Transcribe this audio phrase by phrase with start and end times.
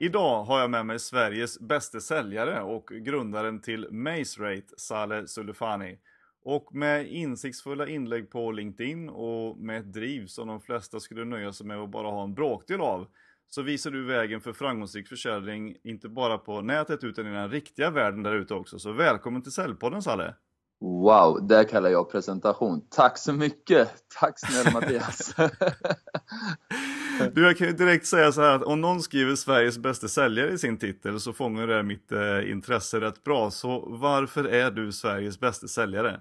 [0.00, 5.98] Idag har jag med mig Sveriges bästa säljare och grundaren till MaceRate, Saleh Sulufani.
[6.44, 11.52] Och med insiktsfulla inlägg på LinkedIn och med ett driv som de flesta skulle nöja
[11.52, 13.06] sig med att bara ha en bråkdel av,
[13.48, 17.90] så visar du vägen för framgångsrik försäljning, inte bara på nätet utan i den riktiga
[17.90, 18.78] världen där ute också.
[18.78, 20.32] Så välkommen till Säljpodden Saleh!
[20.80, 22.86] Wow, det kallar jag presentation.
[22.90, 23.88] Tack så mycket!
[24.20, 25.34] Tack snälla Mattias!
[27.34, 30.52] du, jag kan ju direkt säga så här att om någon skriver Sveriges bästa säljare
[30.52, 33.50] i sin titel så fångar det mitt eh, intresse rätt bra.
[33.50, 36.20] Så varför är du Sveriges bästa säljare?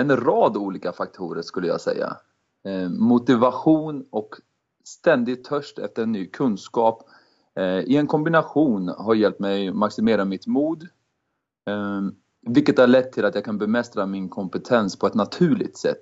[0.00, 2.16] En rad olika faktorer skulle jag säga.
[2.64, 4.34] Eh, motivation och
[4.84, 7.02] ständig törst efter ny kunskap
[7.54, 10.82] eh, i en kombination har hjälpt mig maximera mitt mod
[11.68, 12.00] eh,
[12.42, 16.00] vilket har lett till att jag kan bemästra min kompetens på ett naturligt sätt.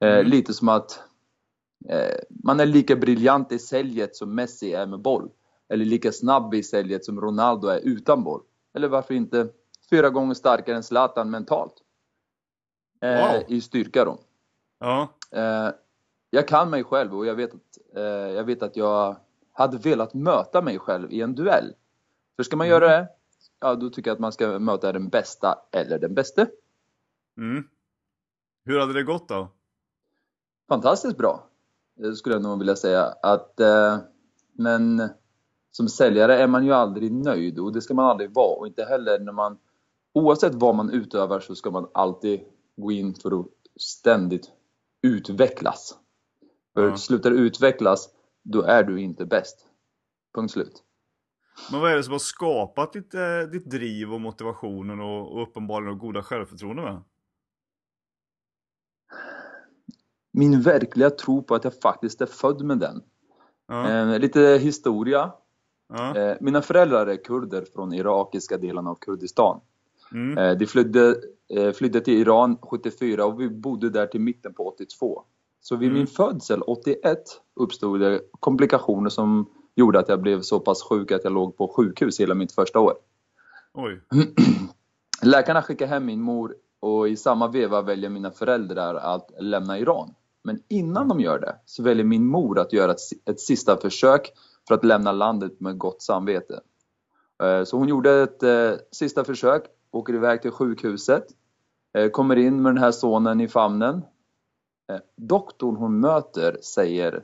[0.00, 0.26] Eh, mm.
[0.26, 1.02] Lite som att
[1.88, 5.30] eh, man är lika briljant i säljet som Messi är med boll.
[5.68, 8.42] Eller lika snabb i säljet som Ronaldo är utan boll.
[8.74, 9.48] Eller varför inte
[9.90, 11.74] fyra gånger starkare än Zlatan mentalt.
[13.00, 13.42] Eh, wow.
[13.48, 14.18] I styrka då.
[14.80, 15.08] Ja.
[16.30, 17.98] Jag kan mig själv och jag vet, att,
[18.34, 19.16] jag vet att jag
[19.52, 21.74] hade velat möta mig själv i en duell.
[22.36, 22.80] För ska man mm.
[22.80, 23.08] göra det
[23.62, 26.50] ja, då tycker jag att man ska möta den bästa eller den bäste.
[27.36, 27.64] Mm.
[28.64, 29.48] Hur hade det gått då?
[30.68, 31.48] Fantastiskt bra,
[31.94, 33.02] det skulle jag nog vilja säga.
[33.22, 33.98] Att, eh,
[34.52, 35.08] men
[35.70, 38.56] som säljare är man ju aldrig nöjd och det ska man aldrig vara.
[38.56, 39.58] Och inte heller när man,
[40.12, 42.40] oavsett vad man utövar så ska man alltid
[42.76, 43.46] gå in för att
[43.76, 44.50] ständigt
[45.02, 45.98] utvecklas.
[46.74, 46.96] För ja.
[46.96, 48.08] slutar du utvecklas,
[48.42, 49.66] då är du inte bäst.
[50.34, 50.82] Punkt slut.
[51.70, 55.42] Men vad är det som har skapat ditt, eh, ditt driv och motivationen och, och
[55.42, 57.02] uppenbarligen och goda självförtroende med?
[60.32, 63.02] Min verkliga tro på att jag faktiskt är född med den.
[63.68, 63.88] Ja.
[63.88, 65.32] Eh, lite historia.
[65.88, 66.16] Ja.
[66.16, 69.60] Eh, mina föräldrar är kurder från irakiska delen av Kurdistan.
[70.12, 70.58] Mm.
[70.58, 71.16] De flydde,
[71.74, 75.24] flydde till Iran 74 och vi bodde där till mitten på 82.
[75.60, 75.98] Så vid mm.
[75.98, 77.18] min födsel 81
[77.54, 79.46] uppstod det komplikationer som
[79.76, 82.80] gjorde att jag blev så pass sjuk att jag låg på sjukhus hela mitt första
[82.80, 82.94] år.
[83.74, 84.00] Oj.
[85.22, 90.14] Läkarna skickar hem min mor och i samma veva väljer mina föräldrar att lämna Iran.
[90.44, 93.00] Men innan de gör det så väljer min mor att göra ett,
[93.30, 94.32] ett sista försök
[94.68, 96.60] för att lämna landet med gott samvete.
[97.42, 101.26] Eh, så hon gjorde ett eh, sista försök, åker iväg till sjukhuset,
[101.98, 104.02] eh, kommer in med den här sonen i famnen.
[104.92, 107.22] Eh, doktorn hon möter säger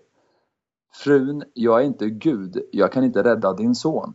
[0.95, 4.15] Frun, jag är inte Gud, jag kan inte rädda din son.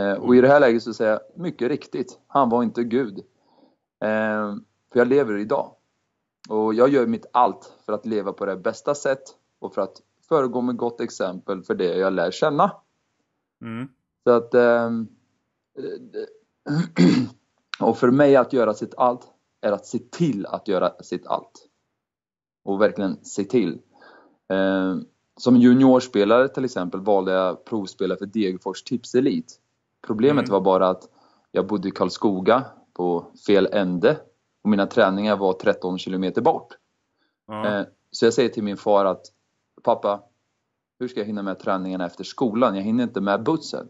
[0.00, 3.18] Eh, och i det här läget så säger jag, mycket riktigt, han var inte Gud.
[4.04, 4.54] Eh,
[4.92, 5.74] för jag lever idag.
[6.48, 9.22] Och jag gör mitt allt för att leva på det bästa sätt
[9.58, 12.72] och för att föregå med gott exempel för det jag lär känna.
[13.60, 13.88] Mm.
[14.24, 14.54] Så att...
[14.54, 14.90] Eh,
[17.80, 21.68] och för mig att göra sitt allt är att se till att göra sitt allt.
[22.64, 23.80] Och verkligen se till.
[25.36, 29.58] Som juniorspelare till exempel valde jag provspela för Degerfors Tipselit.
[30.06, 30.52] Problemet mm.
[30.52, 31.08] var bara att
[31.50, 34.20] jag bodde i Karlskoga på fel ände
[34.62, 36.68] och mina träningar var 13 kilometer bort.
[37.48, 37.86] Mm.
[38.10, 39.26] Så jag säger till min far att
[39.82, 40.22] Pappa,
[40.98, 42.76] hur ska jag hinna med träningarna efter skolan?
[42.76, 43.88] Jag hinner inte med bussen.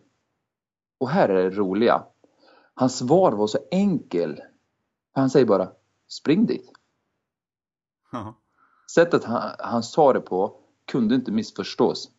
[0.99, 2.05] Och här är det roliga.
[2.75, 4.41] Hans svar var så enkel.
[5.13, 5.69] Han säger bara,
[6.09, 6.73] spring dit.
[8.13, 8.33] Mm.
[8.95, 12.11] Sättet han, han sa det på kunde inte missförstås.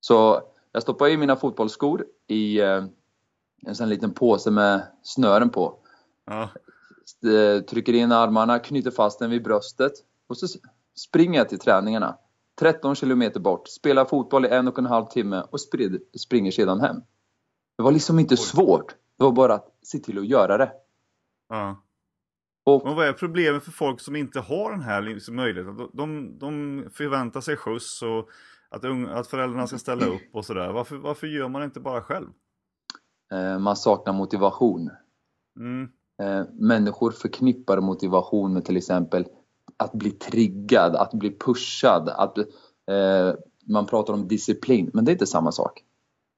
[0.00, 0.42] Så
[0.72, 2.84] jag stoppar i mina fotbollsskor i eh,
[3.66, 5.78] en sån liten påse med snören på.
[6.26, 6.48] Ja.
[7.30, 9.92] Eh, trycker in armarna, knyter fast den vid bröstet
[10.26, 10.46] och så
[10.94, 12.18] springer jag till träningarna.
[12.60, 15.60] 13 kilometer bort, spelar fotboll i en och en halv timme och
[16.20, 16.96] springer sedan hem.
[17.76, 18.96] Det var liksom inte svårt.
[19.18, 20.72] Det var bara att se till att göra det.
[21.48, 21.82] Ja.
[22.64, 25.88] Och, och vad är problemet för folk som inte har den här liksom möjligheten?
[25.92, 28.28] De, de förväntar sig skjuts och
[28.68, 30.72] att, unga, att föräldrarna ska ställa upp och sådär.
[30.72, 32.28] Varför, varför gör man inte bara själv?
[33.32, 34.90] Eh, man saknar motivation.
[35.56, 35.88] Mm.
[36.22, 39.26] Eh, människor förknippar motivation med till exempel
[39.76, 43.34] att bli triggad, att bli pushad, att eh,
[43.66, 45.84] man pratar om disciplin, men det är inte samma sak.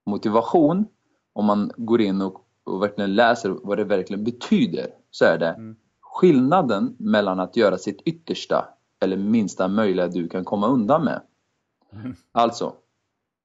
[0.07, 0.87] Motivation,
[1.33, 5.49] om man går in och, och verkligen läser vad det verkligen betyder, så är det
[5.49, 5.77] mm
[6.15, 8.69] skillnaden mellan att göra sitt yttersta
[9.01, 11.23] eller minsta möjliga du kan komma undan med.
[11.93, 12.15] Mm.
[12.33, 12.75] Alltså,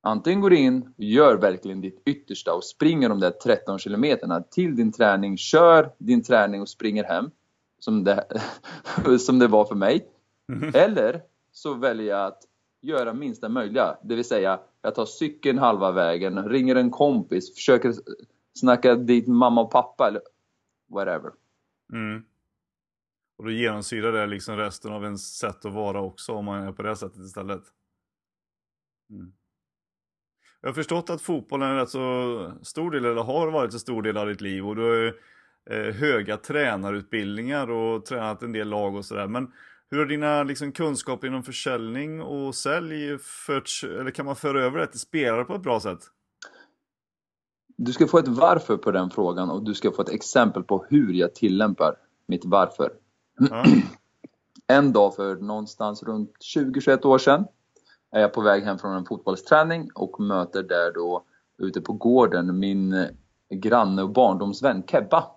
[0.01, 4.41] Antingen går du in och gör verkligen ditt yttersta och springer de där 13 kilometerna
[4.41, 7.31] till din träning, kör din träning och springer hem,
[7.79, 8.25] som det,
[9.19, 10.07] som det var för mig.
[10.51, 10.71] Mm.
[10.73, 12.41] Eller så väljer jag att
[12.81, 17.93] göra minsta möjliga, det vill säga jag tar cykeln halva vägen, ringer en kompis, försöker
[18.53, 20.21] snacka dit mamma och pappa eller
[20.89, 21.31] whatever.
[21.93, 22.23] Mm.
[23.39, 26.71] Och då genomsyrar det liksom resten av ens sätt att vara också om man är
[26.71, 27.61] på det sättet istället.
[29.09, 29.31] Mm.
[30.61, 34.01] Jag har förstått att fotbollen är rätt så stor del, eller har varit en stor
[34.01, 35.13] del av ditt liv och du har
[35.69, 39.27] eh, höga tränarutbildningar och tränat en del lag och sådär.
[39.27, 39.51] Men
[39.89, 44.79] hur har dina liksom, kunskaper inom försäljning och sälj förts, eller kan man föra över
[44.79, 45.99] det till spelare på ett bra sätt?
[47.77, 50.85] Du ska få ett varför på den frågan och du ska få ett exempel på
[50.89, 51.95] hur jag tillämpar
[52.27, 52.91] mitt varför.
[53.39, 53.63] Ja.
[54.71, 57.45] En dag för någonstans runt 20-21 år sedan
[58.11, 61.25] är jag på väg hem från en fotbollsträning och möter där då
[61.57, 63.07] ute på gården min
[63.49, 65.31] granne och barndomsvän Kebba.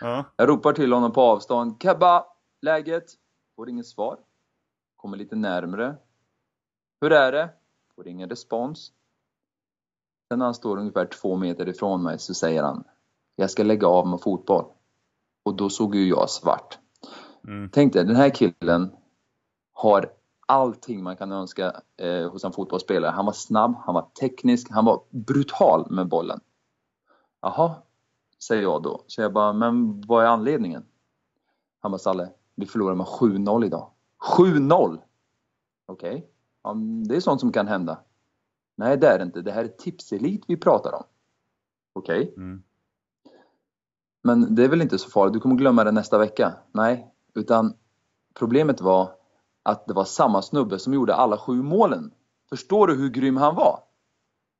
[0.00, 0.24] Ja.
[0.36, 1.76] Jag ropar till honom på avstånd.
[1.82, 2.24] Kebba,
[2.60, 3.04] läget?
[3.56, 4.18] Får inget svar.
[4.96, 5.96] Kommer lite närmre.
[7.00, 7.50] Hur är det?
[7.96, 8.92] Får ingen respons.
[10.28, 12.84] Sen när han står ungefär två meter ifrån mig så säger han
[13.36, 14.64] Jag ska lägga av med fotboll.
[15.42, 16.78] Och då såg ju jag svart.
[17.46, 17.68] Mm.
[17.72, 18.90] Tänk dig, den här killen
[19.72, 20.12] har
[20.46, 23.10] allting man kan önska eh, hos en fotbollsspelare.
[23.10, 26.40] Han var snabb, han var teknisk, han var brutal med bollen.
[27.40, 27.74] Jaha,
[28.38, 29.04] säger jag då.
[29.06, 30.84] Så jag bara, men vad är anledningen?
[31.80, 33.90] Han bara, Salle, vi förlorade med 7-0 idag.
[34.38, 34.98] 7-0!
[35.86, 36.22] Okej, okay.
[36.62, 36.74] ja,
[37.08, 37.98] det är sånt som kan hända.
[38.74, 39.42] Nej, det är det inte.
[39.42, 41.04] Det här är tipselit vi pratar om.
[41.92, 42.22] Okej.
[42.22, 42.34] Okay.
[42.34, 42.62] Mm.
[44.22, 46.54] Men det är väl inte så farligt, du kommer glömma det nästa vecka.
[46.72, 47.74] Nej, utan
[48.34, 49.10] problemet var
[49.62, 52.10] att det var samma snubbe som gjorde alla sju målen.
[52.48, 53.80] Förstår du hur grym han var?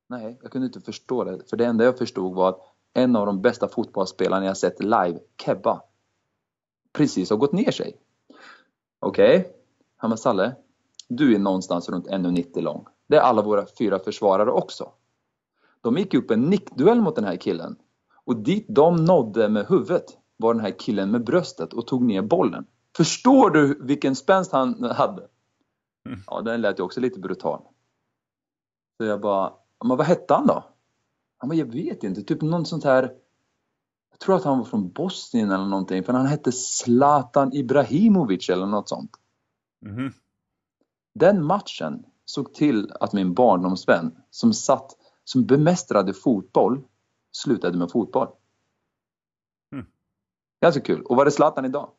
[0.09, 1.51] Nej, jag kunde inte förstå det.
[1.51, 2.61] För det enda jag förstod var att
[2.95, 5.83] en av de bästa fotbollsspelarna jag sett live, Kebba,
[6.93, 7.97] precis har gått ner sig.
[9.01, 9.53] Okej, okay.
[9.97, 10.57] Hamas Salle,
[11.09, 12.87] du är någonstans runt 1,90 lång.
[13.07, 14.93] Det är alla våra fyra försvarare också.
[15.81, 17.77] De gick upp en nickduell mot den här killen.
[18.25, 22.23] Och dit de nådde med huvudet var den här killen med bröstet och tog ner
[22.23, 22.67] bollen.
[22.97, 25.29] Förstår du vilken spänst han hade?
[26.09, 26.21] Mm.
[26.27, 27.63] Ja, den lät ju också lite brutal.
[28.97, 29.53] Så jag bara,
[29.85, 30.65] men vad hette han då?
[31.39, 33.11] Han bara, jag vet inte, typ något sånt här
[34.17, 38.67] jag tror att han var från Bosnien eller någonting, för han hette Zlatan Ibrahimovic eller
[38.67, 39.11] något sånt.
[39.87, 40.13] Mm.
[41.15, 46.85] Den matchen såg till att min barndomsvän som satt, som bemästrade fotboll,
[47.33, 48.29] slutade med fotboll.
[50.67, 51.03] Ganska kul.
[51.03, 51.91] Och vad är Zlatan idag?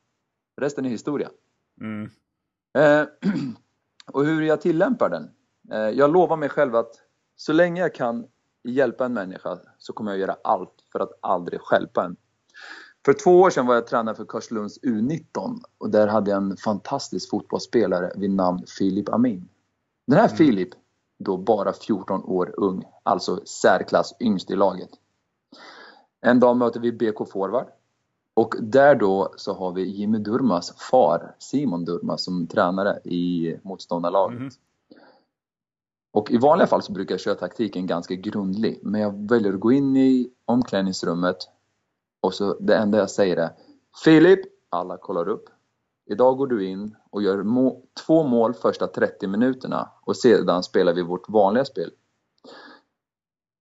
[0.62, 1.30] Resten är historia.
[1.82, 2.10] Mm.
[2.78, 3.08] Eh,
[4.12, 5.30] och hur jag tillämpar den?
[5.72, 6.92] Eh, jag lovar mig själv att
[7.36, 8.28] så länge jag kan
[8.64, 12.16] hjälpa en människa så kommer jag göra allt för att aldrig skälpa en.
[13.06, 16.58] För två år sedan var jag tränare för Karlslunds U19 och där hade jag en
[16.58, 19.50] fantastisk fotbollsspelare vid namn Filip Amin.
[20.08, 20.38] Den här mm.
[20.38, 20.70] Filip,
[21.20, 24.90] då bara 14 år ung, alltså särklass yngst i laget.
[26.22, 27.68] En dag möter vi BK Forward
[28.38, 34.40] och där då så har vi Jimmy Durmas far, Simon Durmas, som tränare i motståndarlaget.
[34.40, 34.50] Mm.
[36.14, 39.60] Och i vanliga fall så brukar jag köra taktiken ganska grundlig, men jag väljer att
[39.60, 41.38] gå in i omklädningsrummet
[42.22, 43.50] och så det enda jag säger är
[44.04, 44.40] Filip,
[44.70, 45.50] alla kollar upp.
[46.06, 50.94] Idag går du in och gör må två mål första 30 minuterna och sedan spelar
[50.94, 51.92] vi vårt vanliga spel.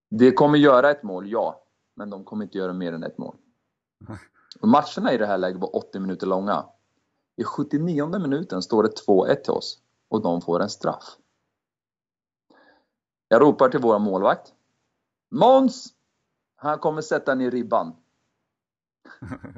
[0.09, 1.63] Det kommer göra ett mål, ja,
[1.95, 3.35] men de kommer inte göra mer än ett mål.
[4.61, 6.65] Och matcherna i det här läget var 80 minuter långa.
[7.35, 11.17] I 79 minuten står det 2-1 till oss och de får en straff.
[13.27, 14.53] Jag ropar till vår målvakt.
[15.31, 15.93] Måns!
[16.55, 17.95] Han kommer sätta ner ribban.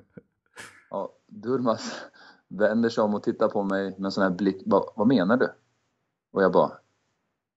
[0.91, 1.96] Ja, Durmas
[2.48, 4.62] vänder sig om och tittar på mig med en sån här blick.
[4.65, 5.53] Vad, vad menar du?
[6.31, 6.72] Och jag bara,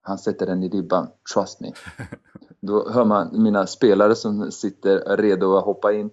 [0.03, 1.73] han sätter den i ribban, trust me.
[2.61, 6.11] Då hör man mina spelare som sitter redo att hoppa in.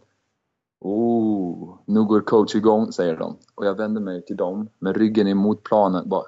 [0.80, 3.38] Oh, nu går coach igång, säger de.
[3.56, 6.10] Och jag vänder mig till dem med ryggen emot planen.
[6.10, 6.24] Bara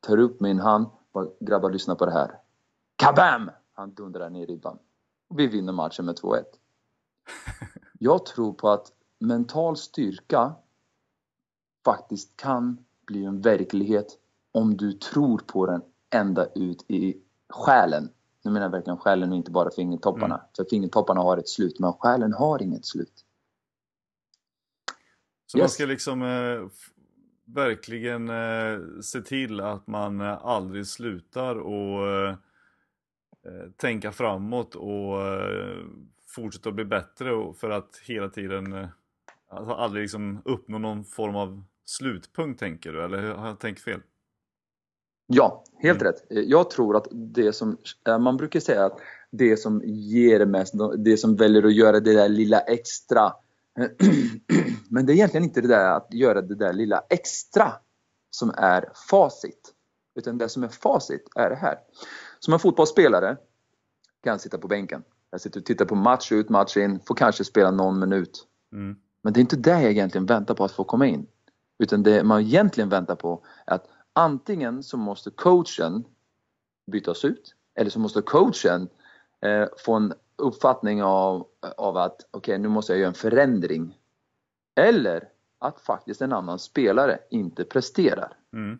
[0.00, 0.86] tar upp min hand.
[1.12, 2.38] Bara, grabbar, lyssna på det här.
[2.96, 3.50] Kabam!
[3.72, 4.78] Han dundrar ner ribban.
[5.28, 6.44] Och vi vinner matchen med 2-1.
[7.98, 10.54] Jag tror på att mental styrka
[11.84, 14.18] faktiskt kan bli en verklighet
[14.52, 17.16] om du tror på den ända ut i
[17.48, 18.10] själen.
[18.44, 20.34] Nu menar jag verkligen själen och inte bara fingertopparna.
[20.34, 20.46] Mm.
[20.56, 23.24] För fingertopparna har ett slut, men själen har inget slut.
[25.52, 25.62] Så yes.
[25.62, 26.68] man ska liksom eh,
[27.44, 32.30] verkligen eh, se till att man eh, aldrig slutar och eh,
[33.46, 35.76] eh, tänka framåt och eh,
[36.28, 38.88] fortsätta att bli bättre för att hela tiden eh,
[39.50, 44.00] alltså aldrig liksom uppnå någon form av slutpunkt tänker du eller har jag tänkt fel?
[45.26, 46.12] Ja, helt mm.
[46.12, 46.48] rätt.
[46.48, 47.76] Jag tror att det som,
[48.20, 48.98] man brukar säga att
[49.30, 53.32] det som ger mest, det som väljer att göra det där lilla extra.
[54.88, 57.72] Men det är egentligen inte det där att göra det där lilla extra
[58.30, 59.74] som är facit.
[60.14, 61.78] Utan det som är facit är det här.
[62.38, 63.36] Som en fotbollsspelare
[64.24, 65.04] kan sitta på bänken.
[65.30, 68.46] Jag sitter och tittar på match ut, match in, får kanske spela någon minut.
[68.72, 68.96] Mm.
[69.22, 71.26] Men det är inte det jag egentligen väntar på att få komma in.
[71.78, 76.04] Utan det man egentligen väntar på är att antingen så måste coachen
[76.92, 78.88] bytas ut eller så måste coachen
[79.40, 81.46] eh, få en uppfattning av,
[81.76, 83.98] av att okej, okay, nu måste jag göra en förändring.
[84.74, 88.36] Eller att faktiskt en annan spelare inte presterar.
[88.52, 88.78] Mm.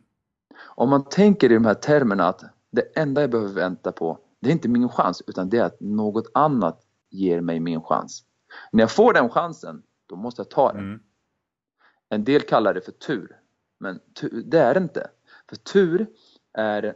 [0.61, 4.49] Om man tänker i de här termerna att det enda jag behöver vänta på, det
[4.49, 8.25] är inte min chans utan det är att något annat ger mig min chans.
[8.73, 10.85] När jag får den chansen, då måste jag ta den.
[10.85, 11.01] Mm.
[12.09, 13.41] En del kallar det för tur,
[13.79, 14.01] men
[14.45, 15.11] det är det inte.
[15.49, 16.07] För tur
[16.53, 16.95] är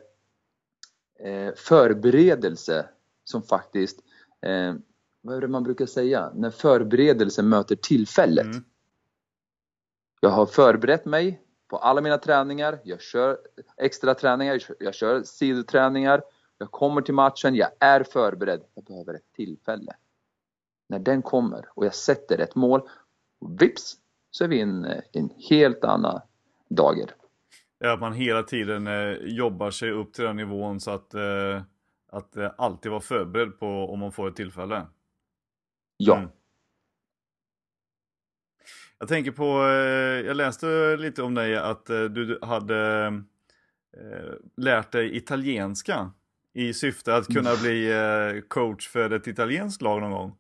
[1.19, 2.89] eh, förberedelse
[3.25, 4.01] som faktiskt,
[4.43, 4.75] eh,
[5.21, 8.45] vad är det man brukar säga, när förberedelse möter tillfället.
[8.45, 8.65] Mm.
[10.21, 13.39] Jag har förberett mig på alla mina träningar, jag kör
[13.77, 16.23] extra träningar, jag kör sidoträningar,
[16.59, 18.63] jag kommer till matchen, jag är förberedd.
[18.75, 19.93] Jag behöver ett tillfälle.
[20.89, 22.81] När den kommer och jag sätter ett mål,
[23.61, 23.97] vips
[24.31, 26.21] så är vi i en, helt annan
[26.69, 27.15] dager.
[27.79, 31.63] Ja, att man hela tiden eh, jobbar sig upp till den nivån så att, eh,
[32.17, 34.87] att eh, alltid vara förberedd på om man får ett tillfälle.
[35.97, 36.17] Ja.
[36.17, 36.29] Mm.
[38.99, 43.23] Jag tänker på, eh, jag läste lite om dig att eh, du hade
[44.57, 46.11] lärt dig italienska
[46.53, 50.37] i syfte att kunna bli coach för ett italienskt lag någon gång.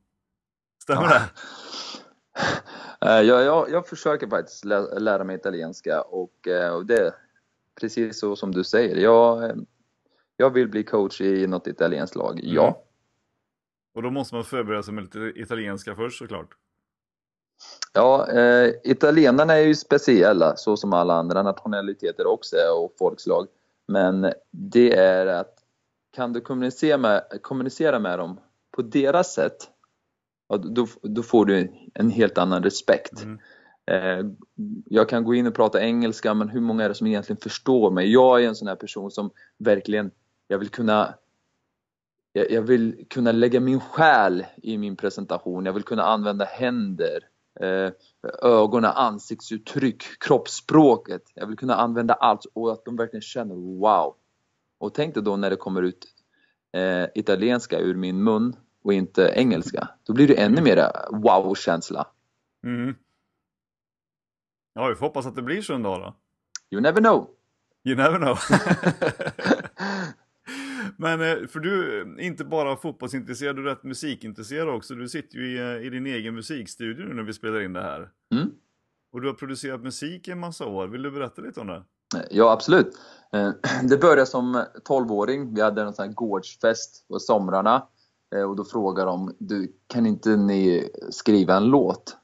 [0.82, 1.08] Stämmer ja.
[1.08, 1.24] det?
[3.00, 7.12] Jag, jag, jag försöker faktiskt lära mig italienska och, och det är
[7.80, 8.96] precis så som du säger.
[8.96, 9.66] Jag,
[10.36, 12.66] jag vill bli coach i något italienskt lag, ja.
[12.66, 12.78] Mm.
[13.94, 16.48] Och då måste man förbereda sig med lite italienska först såklart.
[17.92, 23.46] Ja, eh, italienarna är ju speciella så som alla andra nationaliteter också är och folkslag.
[23.88, 25.54] Men det är att
[26.16, 28.40] kan du kommunicera med, kommunicera med dem
[28.76, 29.56] på deras sätt,
[30.48, 33.22] då, då får du en helt annan respekt.
[33.22, 33.38] Mm.
[33.90, 34.26] Eh,
[34.84, 37.90] jag kan gå in och prata engelska, men hur många är det som egentligen förstår
[37.90, 38.12] mig?
[38.12, 40.10] Jag är en sån här person som verkligen,
[40.46, 41.14] jag vill kunna
[42.32, 47.20] jag vill kunna lägga min själ i min presentation, jag vill kunna använda händer,
[47.60, 47.92] Eh,
[48.42, 51.22] ögonen, ansiktsuttryck, kroppsspråket.
[51.34, 54.14] Jag vill kunna använda allt och att de verkligen känner wow.
[54.78, 56.06] Och tänk dig då när det kommer ut
[56.72, 59.88] eh, italienska ur min mun och inte engelska.
[60.02, 62.06] Då blir det ännu mer wow-känsla.
[62.64, 62.94] Mm.
[64.74, 66.14] Ja, vi får hoppas att det blir så en dag då.
[66.70, 67.28] You never know.
[67.84, 68.38] You never know.
[70.96, 74.94] Men eh, för du är inte bara fotbollsintresserad, du är rätt musikintresserad också.
[74.94, 77.82] Du sitter ju i, eh, i din egen musikstudio nu när vi spelar in det
[77.82, 78.10] här.
[78.34, 78.50] Mm.
[79.12, 80.86] Och du har producerat musik i en massa år.
[80.86, 81.82] Vill du berätta lite om det?
[82.30, 82.98] Ja, absolut.
[83.32, 83.50] Eh,
[83.88, 85.54] det började som 12-åring.
[85.54, 87.86] Vi hade en sån här gårdsfest på somrarna.
[88.48, 92.16] Och då frågade de, du, kan inte ni skriva en låt?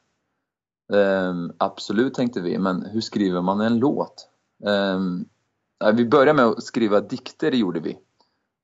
[0.93, 4.29] Um, absolut tänkte vi, men hur skriver man en låt?
[4.65, 5.29] Um,
[5.95, 7.99] vi började med att skriva dikter, gjorde vi.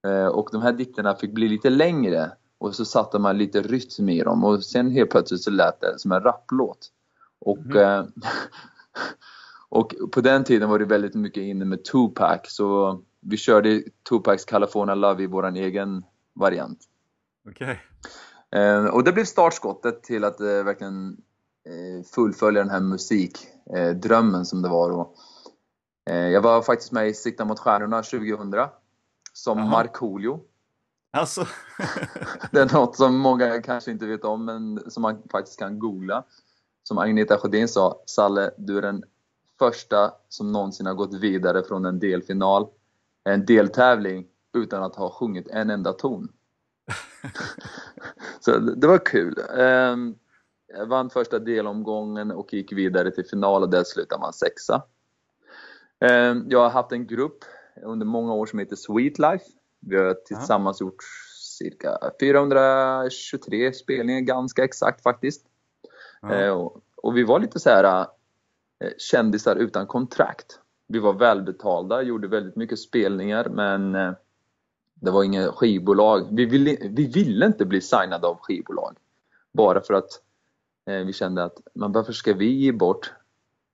[0.06, 4.08] Eh, och de här dikterna fick bli lite längre och så satte man lite rytm
[4.08, 6.88] i dem och sen helt plötsligt så lät det som en rapplåt.
[7.40, 8.12] Och, mm.
[9.68, 14.44] och på den tiden var det väldigt mycket inne med Tupac så vi körde Tupacs
[14.44, 16.78] California Love i vår egen variant.
[17.50, 17.76] Okay.
[18.50, 21.16] Eh, och det blev startskottet till att verkligen
[22.14, 25.14] fullfölja den här musikdrömmen som det var då.
[26.04, 28.50] Jag var faktiskt med i Sikta mot stjärnorna 2000
[29.38, 29.70] som Aha.
[29.70, 30.40] Markoolio.
[31.10, 31.46] Alltså.
[32.52, 36.24] det är något som många kanske inte vet om, men som man faktiskt kan googla.
[36.82, 39.04] Som Agneta Sjödin sa, Salle, du är den
[39.58, 42.66] första som någonsin har gått vidare från en delfinal,
[43.24, 46.28] en deltävling, utan att ha sjungit en enda ton.
[48.40, 49.38] Så det var kul.
[49.58, 50.14] Ehm,
[50.66, 54.82] jag vann första delomgången och gick vidare till final och där slutade man sexa.
[56.00, 57.44] Ehm, jag har haft en grupp
[57.82, 59.44] under många år som heter Sweet Life.
[59.80, 61.02] Vi har tillsammans gjort
[61.58, 65.46] cirka 423 spelningar, ganska exakt faktiskt.
[66.30, 68.00] Eh, och, och, vi var lite så här
[68.84, 70.60] eh, kändisar utan kontrakt.
[70.88, 74.12] Vi var välbetalda, gjorde väldigt mycket spelningar men eh,
[74.94, 76.28] Det var inget skivbolag.
[76.30, 78.96] Vi ville, vi ville inte bli signade av skivbolag.
[79.52, 80.10] Bara för att
[80.86, 83.12] eh, vi kände att men varför ska vi ge bort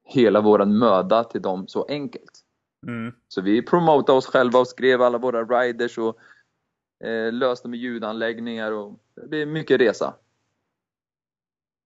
[0.04, 2.43] hela våran möda till dem så enkelt?
[2.86, 3.12] Mm.
[3.28, 6.18] Så vi promotade oss själva och skrev alla våra riders och
[7.06, 10.14] eh, löste med ljudanläggningar och det blev mycket resa.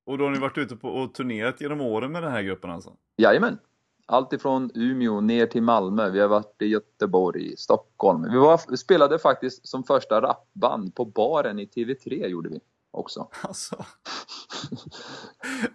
[0.06, 2.70] Och då har ni varit ute på och turnerat genom åren med den här gruppen
[2.70, 2.96] alltså?
[3.16, 3.58] Jajamän!
[4.06, 6.10] Allt ifrån Umeå ner till Malmö.
[6.10, 8.22] Vi har varit i Göteborg, Stockholm.
[8.30, 13.28] Vi, var, spelade faktiskt som första rapband på baren i TV3 gjorde vi också.
[13.42, 13.84] Alltså.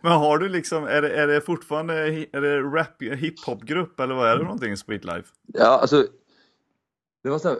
[0.01, 1.93] Men har du liksom, är det, är det fortfarande
[2.33, 5.27] är det rap, hiphopgrupp eller vad är det någonting, Spritlife?
[5.47, 6.05] Ja, alltså.
[7.23, 7.57] Det var så här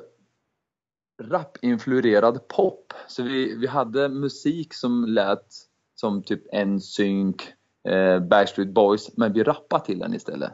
[1.22, 2.94] rap-influerad pop.
[3.08, 5.48] Så vi, vi hade musik som lät
[5.96, 7.36] som typ NSYNC,
[7.88, 10.52] eh, Backstreet Boys, men vi rappade till den istället.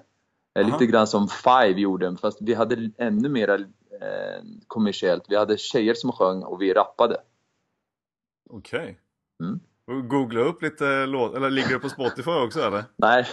[0.60, 0.66] Eh.
[0.66, 5.24] Lite grann som Five gjorde, fast vi hade ännu mer eh, kommersiellt.
[5.30, 7.18] Vi hade tjejer som sjöng och vi rappade.
[8.50, 9.00] Okej.
[9.44, 9.60] Mm.
[9.88, 12.84] Och Googla upp lite låt, eller ligger det på Spotify också eller?
[12.96, 13.28] Nej.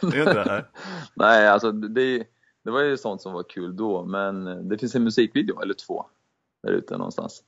[0.00, 0.44] Det inte det?
[0.44, 0.70] här?
[1.14, 2.26] Nej, alltså det,
[2.64, 6.06] det var ju sånt som var kul då, men det finns en musikvideo, eller två,
[6.62, 7.42] där ute någonstans.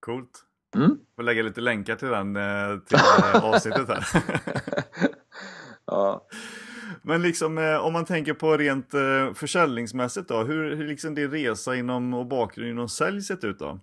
[0.00, 0.42] Coolt.
[0.76, 0.98] Mm.
[1.16, 4.06] Får lägga lite länkar till den eh, till eh, avsnittet här.
[5.84, 6.26] ja.
[7.02, 8.90] Men liksom eh, om man tänker på rent
[9.34, 13.80] försäljningsmässigt då, hur, hur liksom din resa inom och bakgrund inom sälj sett ut då?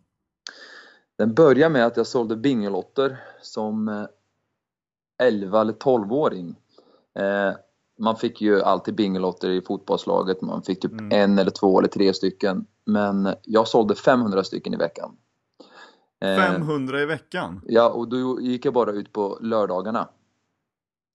[1.18, 4.06] Den började med att jag sålde bingelotter som eh,
[5.24, 6.56] 11 eller 12-åring.
[7.20, 7.52] Eh,
[8.00, 11.12] man fick ju alltid bingelotter i fotbollslaget, man fick typ Mm.
[11.12, 12.66] en eller två eller tre stycken.
[12.86, 15.18] Men jag sålde 500 stycken i veckan.
[16.26, 17.62] Eh, 500 i veckan?
[17.66, 20.10] Ja, och då gick jag bara ut på lördagarna.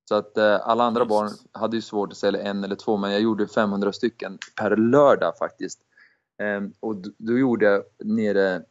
[0.08, 1.08] Så att eh, alla andra Just.
[1.10, 4.76] barn hade ju svårt att sälja en eller två, men jag gjorde 500 stycken per
[4.76, 5.80] lördag faktiskt.
[6.42, 8.62] Ehm, och då gjorde jag nere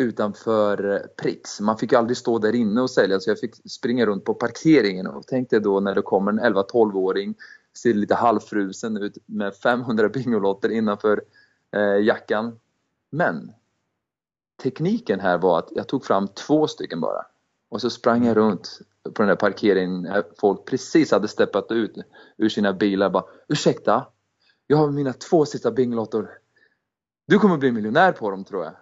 [0.00, 1.60] utanför eh, Prix.
[1.60, 4.34] Man fick ju aldrig stå där inne och sälja, så jag fick springa runt på
[4.34, 5.06] parkeringen.
[5.06, 7.34] Och tänkte då när det kommer en 11-12-åring,
[7.78, 11.22] ser lite halvfrusen ut med 500 bingolotter innanför
[11.76, 12.58] eh, jackan.
[13.10, 13.52] Men
[14.62, 17.26] tekniken här var att jag tog fram två stycken bara.
[17.68, 21.96] Och så sprang jag runt på den där parkeringen när folk precis hade steppat ut
[22.36, 23.10] ur sina bilar.
[23.10, 24.06] Bara, Ursäkta,
[24.66, 26.30] jag har mina två sista bingolottor.
[27.26, 28.72] Du kommer bli miljonär på dem tror jag.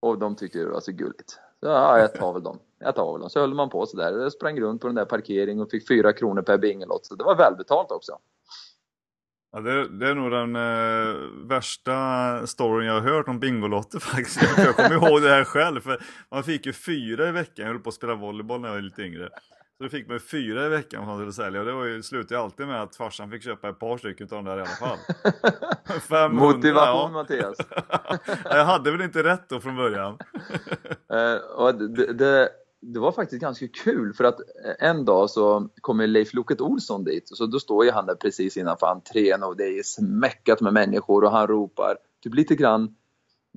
[0.00, 1.30] Och de tyckte det var så gulligt.
[1.30, 2.58] Så ja, jag tar väl dem.
[2.78, 3.30] Jag tar väl dem.
[3.30, 4.18] Så höll man på sådär.
[4.18, 7.06] Jag sprang runt på den där parkeringen och fick fyra kronor per bingolott.
[7.06, 8.18] Så det var välbetalt också.
[9.52, 11.14] Ja, det, det är nog den eh,
[11.48, 14.42] värsta storyn jag har hört om Bingolotter faktiskt.
[14.58, 15.80] Jag kommer ihåg det här själv.
[15.80, 17.66] För man fick ju fyra i veckan.
[17.66, 19.28] Jag höll på att spela volleyboll när jag var lite yngre.
[19.80, 21.60] Så då fick man fyra i veckan man skulle sälja.
[21.60, 24.44] Och det var ju, slutade alltid med att farsan fick köpa ett par stycken av
[24.44, 24.98] de där i alla fall.
[26.00, 27.08] 500, Motivation ja.
[27.12, 27.56] Mattias.
[28.44, 30.18] Jag hade väl inte rätt då från början.
[31.12, 32.48] Eh, och det, det,
[32.80, 37.04] det var faktiskt ganska kul för att eh, en dag så kommer Leif Loket Olsson
[37.04, 40.60] dit och så då står ju han där precis innanför entrén och det är smäckat
[40.60, 42.94] med människor och han ropar typ lite grann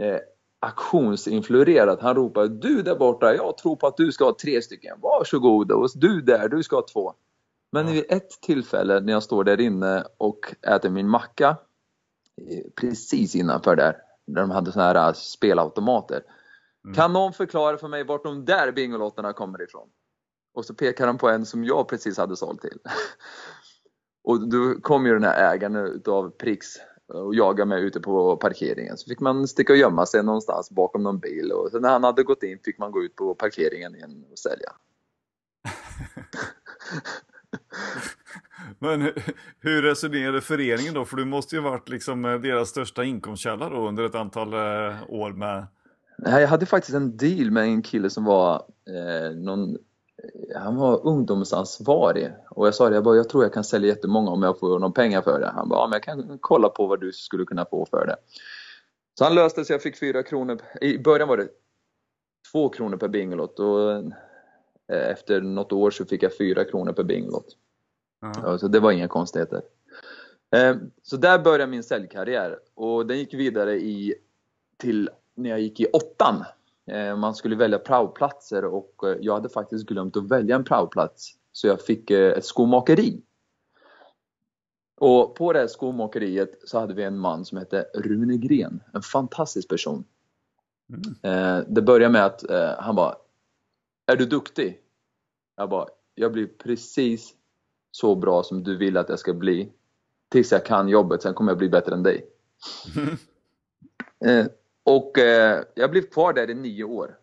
[0.01, 0.19] eh,
[0.63, 2.01] aktionsinfluerat.
[2.01, 4.97] Han ropar du där borta, jag tror på att du ska ha tre stycken.
[5.01, 7.13] Varsågod och du där, du ska ha två.
[7.71, 11.57] Men vid ett tillfälle när jag står där inne och äter min macka
[12.41, 13.97] eh, precis innanför där,
[14.27, 16.23] där de hade såna här eh, spelautomater.
[16.85, 16.95] Mm.
[16.95, 19.89] Kan någon förklara för mig vart de där bingolotterna kommer ifrån?
[20.53, 22.77] Och så pekar han på en som jag precis hade sålt till.
[24.23, 26.67] Och då kom ju den här ägaren utav Prix
[27.07, 28.97] och jagade mig ute på parkeringen.
[28.97, 32.03] Så fick man sticka och gömma sig någonstans bakom någon bil och sen när han
[32.03, 34.71] hade gått in fick man gå ut på parkeringen igen och sälja.
[38.79, 39.13] Men hur,
[39.59, 41.05] hur resonerade föreningen då?
[41.05, 45.03] För du måste ju varit liksom eh, deras största inkomstkälla då under ett antal eh,
[45.09, 45.67] år med.
[46.17, 48.55] Jag hade faktiskt en deal med en kille som var
[48.87, 49.77] eh, någon
[50.55, 54.31] han var ungdomsansvarig och jag sa det, jag, bara, jag tror jag kan sälja jättemånga
[54.31, 55.47] om jag får någon pengar för det.
[55.47, 58.15] Han bara, ja, men jag kan kolla på vad du skulle kunna få för det.
[59.17, 60.61] Så han löste så jag fick fyra kronor.
[60.81, 61.47] I början var det
[62.51, 64.03] två kronor per bingolott och eh,
[64.87, 67.57] efter något år så fick jag fyra kronor per bingolott.
[68.43, 69.61] Ja, så det var inga konstigheter.
[70.55, 74.15] Eh, Så där började min säljkarriär och den gick vidare i,
[74.77, 76.43] till när jag gick i åttan.
[76.85, 81.33] Eh, Man skulle välja praoplatser och eh, jag hade faktiskt glömt att välja en praoplats.
[81.51, 83.21] Så jag fick eh, ett skomakeri.
[84.99, 88.83] Och på det här skomakeriet så hade vi en man som hette Rune Gren.
[88.93, 90.05] En fantastisk person.
[90.89, 91.65] Mm.
[91.67, 92.43] Det började med att
[92.79, 93.15] han bara
[94.05, 94.81] Är du duktig?
[95.55, 97.33] Jag bara Jag blir precis
[97.91, 99.71] så bra som du vill att jag ska bli.
[100.29, 102.25] Tills jag kan jobbet, sen kommer jag bli bättre än dig.
[104.83, 107.17] Och eh, jag blev kvar där i nio år.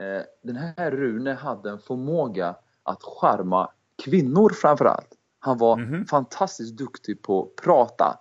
[0.00, 3.70] Eh, den här Rune hade en förmåga att charma
[4.04, 5.08] kvinnor framförallt.
[5.38, 6.04] Han var Mhm.
[6.06, 8.18] fantastiskt duktig på att prata.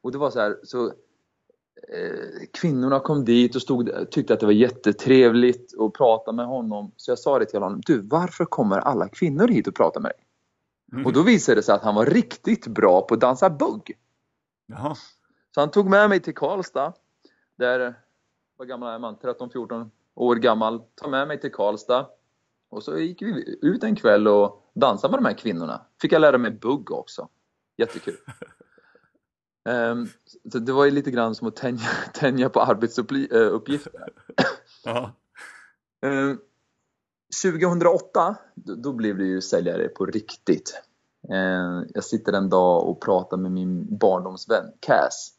[0.00, 0.86] Och det var så här, så
[1.88, 6.92] eh, kvinnorna kom dit och stod, tyckte att det var jättetrevligt att prata med honom.
[6.96, 10.10] Så jag sa det till honom, du varför kommer alla kvinnor hit och pratar med
[10.10, 10.26] dig?
[10.92, 11.06] Mhm.
[11.06, 13.92] Och då visade det sig att han var riktigt bra på att dansa bugg.
[14.66, 14.94] Jaha.
[15.54, 16.92] Så han tog med mig till Karlstad.
[17.58, 17.94] Där,
[18.56, 19.16] vad gammal är man?
[19.16, 20.82] 13-14 år gammal.
[20.94, 22.06] Tog med mig till Karlstad.
[22.68, 25.86] Och så gick vi ut en kväll och dansade med de här kvinnorna.
[26.00, 27.28] Fick jag lära mig bugg också.
[27.76, 28.16] Jättekul.
[29.68, 30.06] Ehm,
[30.52, 34.08] så det var ju lite grann som att tänja, tänja på arbetsuppgifter.
[36.02, 36.38] Ehm,
[37.42, 40.82] 2008, då, då blev det ju säljare på riktigt.
[41.32, 45.32] Ehm, jag sitter en dag och pratar med min barndomsvän Cass.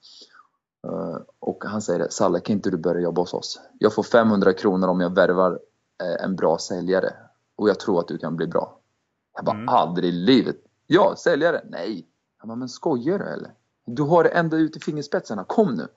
[0.84, 3.62] Ehm, och han säger Salle, kan inte du börja jobba hos oss?
[3.80, 5.60] Jag får 500 kronor om jag värvar
[6.04, 7.14] eh, en bra säljare.
[7.56, 8.80] Och jag tror att du kan bli bra.
[9.36, 9.70] Jag bara, Mm.
[9.70, 10.58] aldrig i livet.
[10.88, 11.62] Ja, säljare?
[11.70, 12.08] Nej.
[12.38, 13.52] Han bara, men skojar du eller?
[13.86, 15.88] Du har det ända ut i fingerspetsarna, kom nu.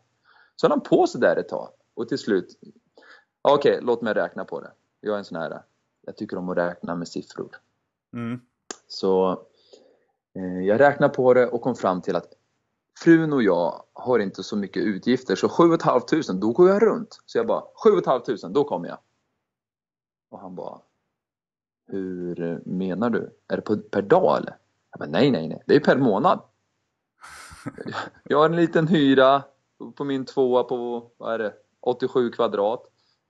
[0.57, 1.69] Så höll han på så där ett tag.
[1.95, 2.59] Och till slut,
[3.43, 4.71] okej, låt mig räkna på det.
[5.01, 5.63] Jag är en sån här,
[6.07, 7.57] jag tycker om att räkna med siffror.
[8.13, 8.41] Mm.
[8.89, 9.31] Så
[10.35, 12.33] eh, jag räknade på det och kom fram till att
[13.03, 17.19] frun och jag har inte så mycket utgifter så 7 500 då går jag runt.
[17.27, 18.99] Så jag bara 7 500 då kommer jag.
[20.31, 20.81] Och han bara
[21.87, 23.31] Hur menar du?
[23.49, 24.57] Är det på, per dag eller?
[24.91, 26.41] Jag bara, nej, nej, nej, det är per månad.
[28.25, 29.43] Jag har en liten hyra
[29.97, 32.83] på min tvåa på, vad är det, 87 kvadrat.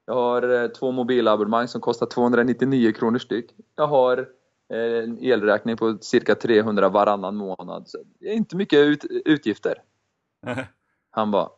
[0.06, 3.54] Jag har eh, två mobilabonnemang som kostar 299 kronor styck.
[3.76, 4.28] Jag har
[4.70, 7.88] en elräkning på cirka 300 varannan månad.
[7.88, 9.82] Så det är inte mycket ut, utgifter.
[11.10, 11.48] Han bara,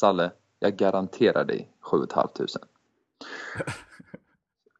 [0.00, 2.26] Salle, jag garanterar dig 7 500.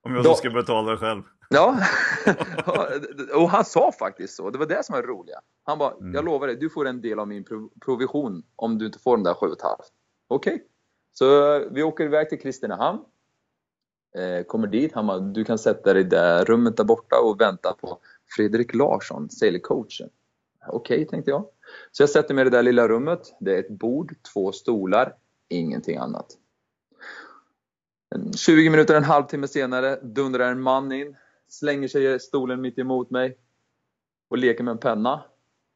[0.02, 1.22] Om jag Då- ska betala det själv.
[1.48, 1.76] Ja,
[3.34, 4.50] och han sa faktiskt så.
[4.50, 5.36] Det var det som var roliga.
[5.64, 6.14] Han bara, Mm.
[6.14, 9.16] jag lovar dig, du får en del av min prov- provision om du inte får
[9.16, 9.56] de där 7 500.
[10.28, 10.64] Okej.
[11.12, 12.98] Så eh, vi åker iväg till Kristinehamn.
[14.14, 17.40] Eh, kommer dit, han bara, du kan sätta dig i det rummet där borta och
[17.40, 17.98] vänta på
[18.36, 20.08] Fredrik Larsson, säljcoachen.
[20.68, 21.46] Okej, tänkte jag.
[21.92, 23.36] Så jag sätter mig i det där lilla rummet.
[23.40, 25.14] Det är ett bord, två stolar,
[25.48, 26.26] ingenting annat.
[28.36, 31.16] 20 minuter, en halvtimme senare dundrar en man in,
[31.48, 33.38] slänger sig i stolen mitt emot mig
[34.28, 35.24] och leker med en penna.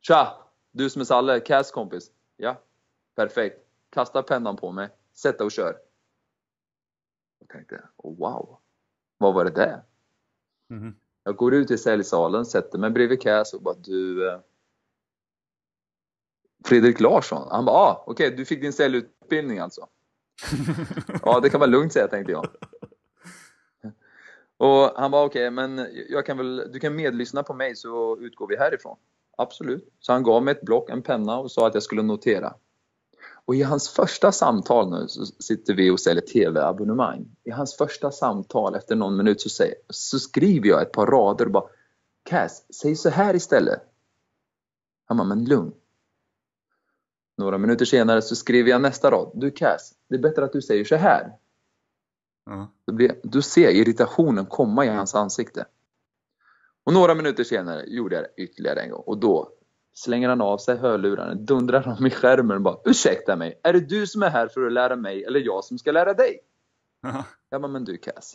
[0.00, 0.28] Tja!
[0.72, 2.10] Du som är Salle, Cass kompis.
[2.36, 2.62] Ja,
[3.16, 3.58] perfekt.
[3.90, 5.76] Kasta pennan på mig, sätta och kör.
[7.40, 8.59] Jag tänkte, oh, wow,
[9.18, 9.83] vad var det där?
[10.68, 10.94] Mhm.
[11.24, 14.29] Jag går ut i säljsalen, sätter mig bredvid Cass och bara du...
[14.29, 14.40] eh,
[16.64, 17.48] Fredrik Larsson?
[17.50, 19.87] Han bara, ah, okej, du fick din säljutbildning alltså?
[21.24, 22.46] Ja, det kan man lugnt säga, tänkte jag.
[24.57, 28.46] Och han bara, okej, men jag kan väl, du kan medlyssna på mig så utgår
[28.46, 28.96] vi härifrån.
[29.37, 29.88] Absolut.
[30.00, 32.55] Så han gav mig ett block, en penna och sa att jag skulle notera.
[33.50, 37.36] Och i hans första samtal nu så sitter vi och säljer TV-abonnemang.
[37.44, 41.44] I hans första samtal efter någon minut så, säger, så skriver jag ett par rader
[41.44, 41.64] och bara
[42.22, 43.82] Cass, säg så här istället.
[45.04, 45.72] Han bara, men lugn.
[47.36, 49.30] Några minuter senare så skriver jag nästa rad.
[49.34, 51.32] Du Cass, det är bättre att du säger så här.
[52.86, 55.66] Blir, du ser irritationen komma i hans ansikte.
[56.84, 59.52] Och några minuter senare gjorde jag det ytterligare en gång och då
[60.00, 63.80] slänger han av sig hörlurarna, dundrar dem i skärmen och bara Ursäkta mig, är det
[63.80, 66.40] du som är här för att lära mig eller jag som ska lära dig?
[67.02, 67.24] Ja.
[67.48, 68.34] Jag bara, men du Cass.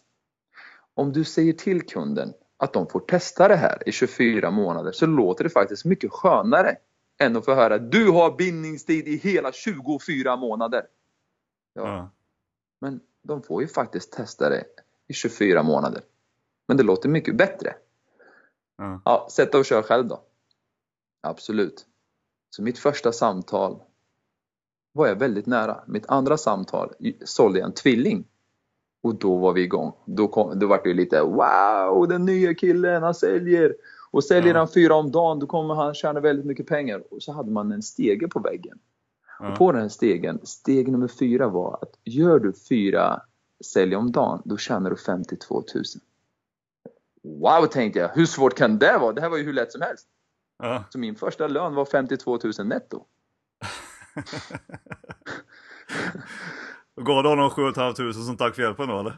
[0.93, 5.05] Om du säger till kunden att de får testa det här i 24 månader så
[5.05, 6.75] låter det faktiskt mycket skönare
[7.19, 10.85] än att få höra du har bindningstid i hela 24 månader.
[11.73, 12.09] Ja, Ja.
[12.81, 14.63] men de får ju faktiskt testa det
[15.07, 16.01] i 24 månader.
[16.67, 17.75] Men det låter mycket bättre.
[18.77, 19.01] Ja.
[19.05, 20.21] Ja, sätta och kör själv då.
[21.25, 21.85] Absolut.
[22.49, 23.79] Så mitt första samtal
[24.91, 25.83] var jag väldigt nära.
[25.87, 26.93] Mitt andra samtal
[27.25, 28.25] sålde jag en tvilling.
[29.03, 29.93] Och då var vi igång.
[30.05, 33.75] Då, kom, då var det lite wow, den nya killen, han säljer.
[34.11, 34.59] Och säljer Ja.
[34.59, 37.03] han fyra om dagen, då kommer han tjäna väldigt mycket pengar.
[37.11, 38.79] Och så hade man en stege på väggen.
[39.39, 39.51] Ja.
[39.51, 43.21] Och på den här stegen, steg nummer fyra var att gör du fyra
[43.65, 45.83] sälj om dagen, då tjänar du 52 000.
[47.23, 48.09] Wow, tänkte jag.
[48.09, 49.13] Hur svårt kan det vara?
[49.13, 50.07] Det här var ju hur lätt som helst.
[50.57, 50.83] Ja.
[50.89, 53.05] Så min första lön var 52 000 netto.
[57.01, 59.17] Gav du honom 7 500 som tack för hjälpen då eller?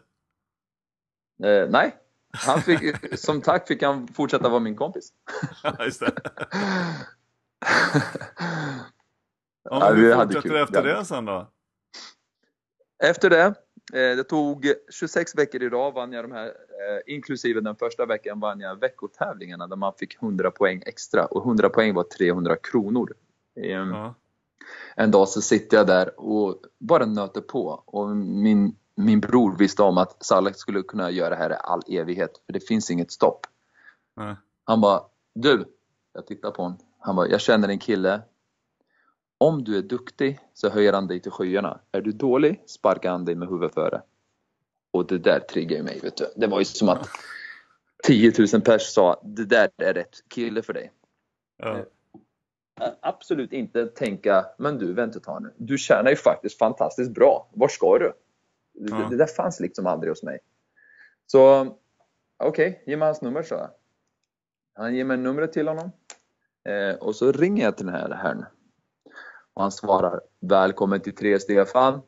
[1.44, 1.96] Eh, nej,
[2.34, 5.14] han fick, som tack fick han fortsätta vara min kompis.
[5.80, 6.12] Just det.
[9.70, 10.52] Ja, men vi hur fortsätter kul.
[10.54, 11.52] det efter det sen då?
[13.04, 13.54] Efter det, eh,
[13.94, 18.40] det tog 26 veckor i rad vann jag de här, eh, inklusive den första veckan
[18.40, 23.14] vann jag veckotävlingarna där man fick 100 poäng extra och 100 poäng var 300 kronor.
[23.56, 24.16] Ehm, Ja.
[24.96, 29.84] En dag så sitter jag där och bara nöter på och min, min bror visste
[29.84, 33.12] om att Saleh skulle kunna göra det här i all evighet för det finns inget
[33.12, 33.46] stopp.
[34.16, 34.36] Nej.
[34.64, 35.02] Han bara,
[35.36, 35.66] du,
[36.14, 36.78] jag tittar på honom.
[37.00, 38.22] Han bara, jag känner en kille.
[39.38, 41.80] Om du är duktig så höjer han dig till skyarna.
[41.92, 44.02] Är du dålig sparkar han dig med huvudet före.
[44.92, 46.28] Och det där triggar ju mig, vet du.
[46.36, 47.10] Det var ju som att
[48.04, 50.92] 10 000 pers sa, det där är rätt kille för dig.
[51.58, 51.86] Ja.
[53.02, 55.54] Absolut inte tänka, men du vänta ett tag nu.
[55.58, 57.50] Du tjänar ju faktiskt fantastiskt bra.
[57.54, 58.14] Var ska du?
[58.74, 59.08] Det, Ja.
[59.10, 60.40] det där fanns liksom aldrig hos mig.
[61.28, 61.68] Så
[62.44, 63.70] okej, ge mig hans nummer så.
[64.74, 65.92] Han ger mig numret till honom.
[66.70, 68.46] Eh, och så ringer jag till den här herrn.
[69.58, 72.02] Och han svarar Välkommen till tre Stefan.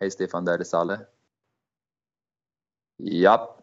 [0.00, 1.00] Hej Stefan, där är Salle.
[2.98, 3.60] Japp.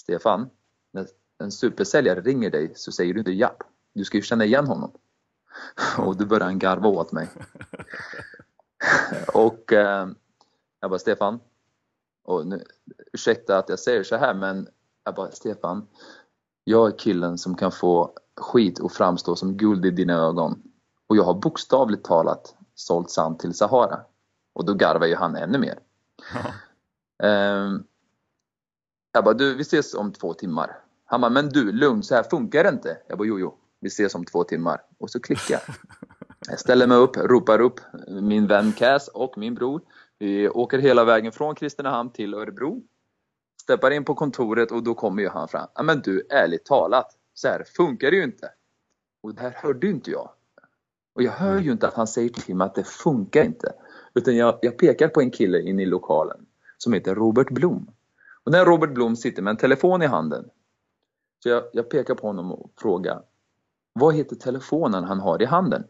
[0.00, 0.50] Stefan,
[0.92, 1.06] när
[1.38, 3.62] en supersäljare ringer dig så säger du inte japp.
[3.92, 4.92] Du ska ju känna igen honom.
[5.98, 7.28] Och då börjar han garva åt mig.
[9.34, 10.08] och eh,
[10.80, 11.40] jag bara Stefan,
[12.24, 12.64] och nu,
[13.12, 14.68] ursäkta att jag säger så här men
[15.04, 15.88] jag bara Stefan,
[16.64, 20.73] jag är killen som kan få skit och framstå som guld i dina ögon.
[21.14, 24.00] Och jag har bokstavligt talat sålt sand till Sahara.
[24.52, 25.78] Och då garvar ju han ännu mer.
[27.22, 27.84] Ehm,
[29.12, 30.78] jag bara, du vi ses om två timmar.
[31.04, 32.98] Han bara, men du lugn, så här funkar det inte.
[33.08, 34.82] Jag bara, jo jo, vi ses om två timmar.
[34.98, 35.62] Och så klickar jag.
[36.48, 39.80] Jag ställer mig upp, ropar upp min vän Cass och min bror.
[40.18, 42.82] Vi åker hela vägen från Kristinehamn till Örebro.
[43.62, 45.68] Steppar in på kontoret och då kommer ju han fram.
[45.84, 48.50] Men du, ärligt talat, så här funkar det ju inte.
[49.22, 50.30] Och det här hörde ju inte jag.
[51.14, 53.72] Och jag hör ju inte att han säger till mig att det funkar inte.
[54.14, 56.46] Utan jag, jag pekar på en kille inne i lokalen
[56.78, 57.90] som heter Robert Blom.
[58.44, 60.50] Och när Robert Blom sitter med en telefon i handen
[61.42, 63.22] så jag, jag pekar på honom och frågar
[63.92, 65.84] Vad heter telefonen han har i handen?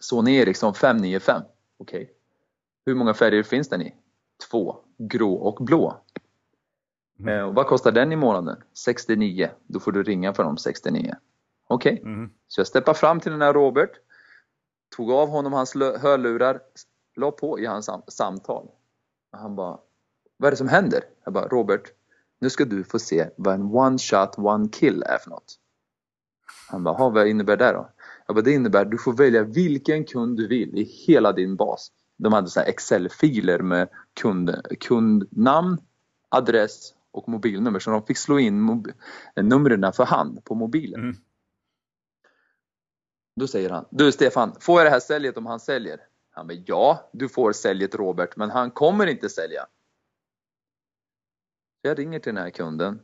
[0.00, 1.42] Sony Ericsson 595.
[1.78, 2.12] Okej.
[2.86, 3.94] Hur många färger finns den i?
[4.50, 4.76] Två.
[4.98, 6.00] Grå och blå.
[7.18, 7.38] Mm.
[7.38, 8.62] Eh, och vad kostar den i månaden?
[8.74, 9.50] 69.
[9.66, 11.14] Då får du ringa för de 69.
[11.68, 12.00] Okej.
[12.04, 12.30] Mm.
[12.48, 13.90] Så jag steppade fram till den här Robert,
[14.96, 16.60] tog av honom hans hörlurar,
[17.16, 18.68] la på i hans sam- samtal.
[19.32, 19.78] Och han bara,
[20.36, 21.04] vad är det som händer?
[21.24, 21.82] Jag bara, Robert,
[22.40, 25.54] nu ska du få se vad en one shot, one kill är för något.
[26.68, 27.90] Han bara, "Ha, vad innebär det då?
[28.26, 31.56] Jag bara, det innebär att du får välja vilken kund du vill i hela din
[31.56, 31.92] bas.
[32.16, 33.88] De hade så här Excel-filer med
[34.20, 35.78] kund, kundnamn,
[36.28, 37.78] adress och mobilnummer.
[37.78, 38.84] Så de fick slå in
[39.42, 41.00] numren för hand på mobilen.
[41.00, 41.16] Mm.
[43.40, 46.00] Då säger han, du Stefan, får jag det här säljet om han säljer?
[46.30, 49.66] Han bara, ja, du får säljet Robert, men han kommer inte sälja.
[51.82, 53.00] Jag ringer till den här kunden.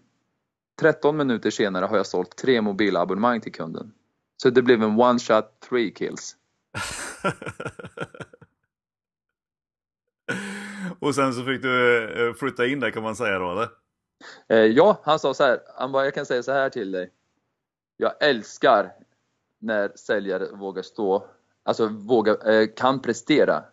[0.81, 3.95] 13 minuter senare har jag sålt tre mobilabonnemang till kunden.
[4.43, 6.37] Så det blev en one shot, three kills.
[10.99, 13.69] Och sen så fick du eh, flytta in där kan man säga då eller?
[14.49, 17.11] Eh, ja, han sa så här, han bara, jag kan säga så här till dig.
[17.97, 18.93] Jag älskar
[19.63, 21.27] när säljare vågar stå,
[21.63, 23.65] alltså vågar, eh, kan prestera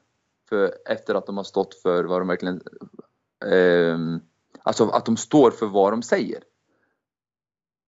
[0.49, 2.61] för, efter att de har stått för vad de verkligen,
[3.45, 3.97] eh,
[4.63, 6.43] alltså att de står för vad de säger.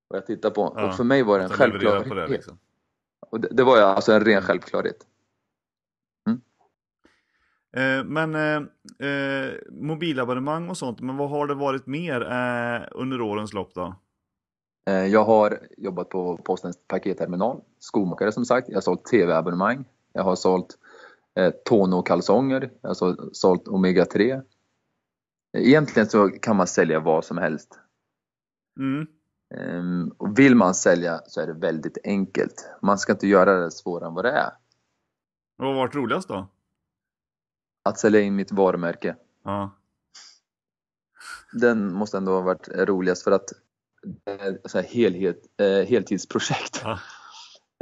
[0.09, 2.09] Och jag tittar på, Ja, och för mig var det en självklarhet.
[2.09, 2.59] det liksom.
[3.29, 5.05] Och det, det var ju alltså en ren självklarhet.
[7.73, 8.61] Eh, men eh,
[9.09, 13.95] eh, mobilabonnemang och sånt, men vad har det varit mer eh, under årens lopp då?
[14.91, 18.69] Eh, Jag har jobbat på Postens paketterminal, skomakare som sagt.
[18.69, 19.85] Jag har sålt TV-abonnemang.
[20.13, 20.77] Jag har sålt
[21.35, 22.71] eh, Tono-kalsonger.
[22.81, 24.41] Jag har så- sålt Omega 3.
[25.57, 27.79] Egentligen så kan man sälja vad som helst.
[28.79, 29.07] Mm.
[29.55, 32.69] Ehm, Och vill man sälja så är det väldigt enkelt.
[32.81, 34.51] Man ska inte göra det svårare än vad det är.
[35.57, 36.47] Vad har varit roligast då?
[37.83, 39.15] Att sälja in mitt varumärke.
[39.43, 39.71] Ja.
[41.53, 43.49] Den måste ändå ha varit roligast för att
[44.65, 46.81] så här helhet, eh, heltidsprojekt.
[46.83, 46.99] Ja.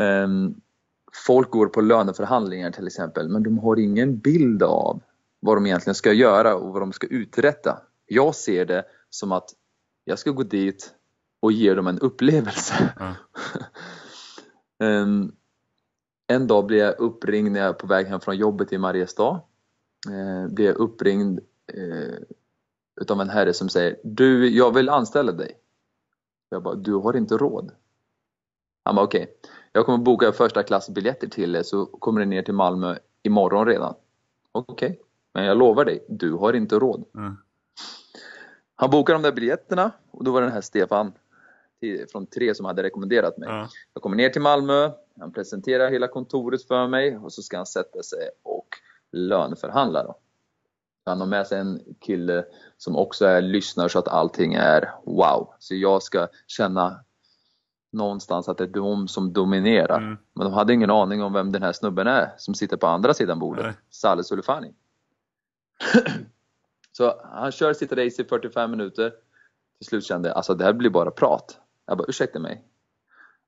[0.01, 0.55] Ehm,
[1.25, 5.01] folk går på löneförhandlingar till exempel, men de har ingen bild av
[5.39, 7.82] vad de egentligen ska göra och vad de ska uträtta.
[8.05, 9.49] Jag ser det som att
[10.03, 10.93] jag ska gå dit
[11.39, 12.93] och ge dem en upplevelse.
[12.99, 13.15] Ja.
[14.86, 15.32] Ehm,
[16.27, 19.41] en dag blev jag uppringd när jag är på väg hem från jobbet i Mariestad.
[20.10, 21.39] Uh, blev jag uppringd
[21.77, 22.17] uh,
[23.01, 25.58] utav en herre som säger Du, jag vill anställa dig.
[26.50, 27.72] Jag bara, du har inte råd.
[28.84, 29.38] Han bara, okej.
[29.72, 33.94] Jag kommer boka första klassbiljetter till er så kommer ni ner till Malmö imorgon redan.
[34.52, 35.02] Okej.
[35.34, 37.04] Men jag lovar dig, du har inte råd.
[37.16, 37.38] Mm.
[38.76, 41.14] Han bokade de där biljetterna och då var det den här Stefan
[42.12, 43.50] från Tre som hade rekommenderat mig.
[43.50, 43.70] Ja.
[43.94, 47.66] Jag kommer ner till Malmö, han presenterar hela kontoret för mig och så ska han
[47.66, 48.68] sätta sig och
[49.12, 50.04] löneförhandla.
[50.04, 50.16] Då.
[51.10, 52.45] Han har med sig en kille
[52.78, 55.54] som också är lyssnare så att allting är wow.
[55.60, 57.00] Så jag ska känna
[57.91, 59.98] någonstans att det är de som dominerar.
[59.98, 60.17] Mm.
[60.34, 63.13] Men de hade ingen aning om vem den här snubben är som sitter på andra
[63.13, 63.65] sidan bordet.
[63.65, 63.74] Nej.
[63.89, 64.74] Saleh Soleifani.
[66.91, 69.13] så han kör sitt race i 45 minuter.
[69.78, 71.60] Till slut kände jag alltså det här blir bara prat.
[71.86, 72.63] Jag bara ursäkta mig.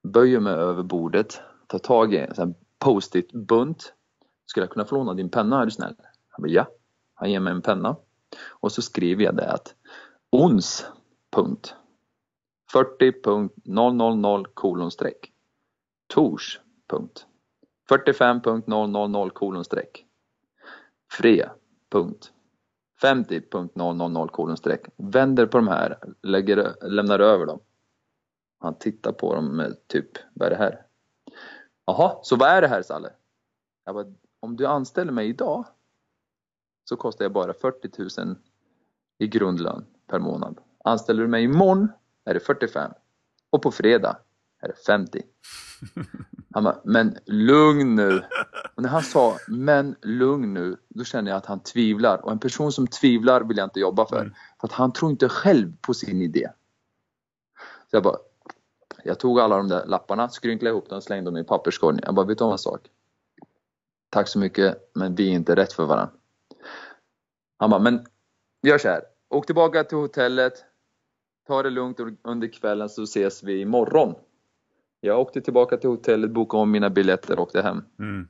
[0.04, 3.94] Böjer mig över bordet, tar tag i en post-it bunt.
[4.46, 5.96] Skulle jag kunna få låna din penna är du snäll?
[6.30, 6.68] Han bara ja.
[7.22, 7.96] Han ger mig en penna.
[8.50, 9.76] Och så skriver jag det att
[10.30, 10.86] ons
[11.32, 11.76] punkt
[12.74, 15.32] 40.000 kolon streck
[16.08, 17.26] tors punkt
[17.90, 20.06] 45.000 kolon streck
[21.12, 21.50] fre
[21.90, 22.32] punkt
[23.02, 27.60] 50.000 kolon streck vänder på de här, lägger, lämnar över dem.
[28.60, 30.86] Han tittar på dem med typ, vad är det här?
[31.86, 33.14] Jaha, så vad är det här Salle?
[33.86, 34.06] Jag bara,
[34.40, 35.66] om du anställer mig idag
[36.84, 38.36] så kostar jag bara 40 000
[39.18, 40.58] i grundlön per månad.
[40.84, 41.88] Anställer du mig imorgon
[42.26, 42.92] är det 45
[43.50, 44.18] och på fredag
[44.62, 45.22] är det 50.
[46.54, 48.24] Han bara, men lugn nu.
[48.76, 52.26] Och när han sa, men lugn nu, då känner jag att han tvivlar.
[52.26, 54.22] Och en person som tvivlar vill jag inte jobba för.
[54.22, 54.34] Mm.
[54.62, 56.50] För att han tror inte själv på sin idé.
[57.90, 58.18] Så jag bara,
[59.04, 62.00] jag tog alla de där lapparna, skrynklade ihop dem och slängde dem i papperskorgen.
[62.04, 62.82] Jag bara, vet du om en sak?
[64.10, 66.14] Tack så mycket, men vi är inte rätt för varandra.
[67.58, 68.06] Han bara, men
[68.64, 69.02] gör så här.
[69.30, 70.54] Åk tillbaka till hotellet.
[71.48, 74.16] Ta det lugnt under kvällen så ses vi imorgon.
[75.00, 77.84] Jag åkte tillbaka till hotellet, bokade om mina biljetter och åkte hem.
[78.00, 78.28] Mm.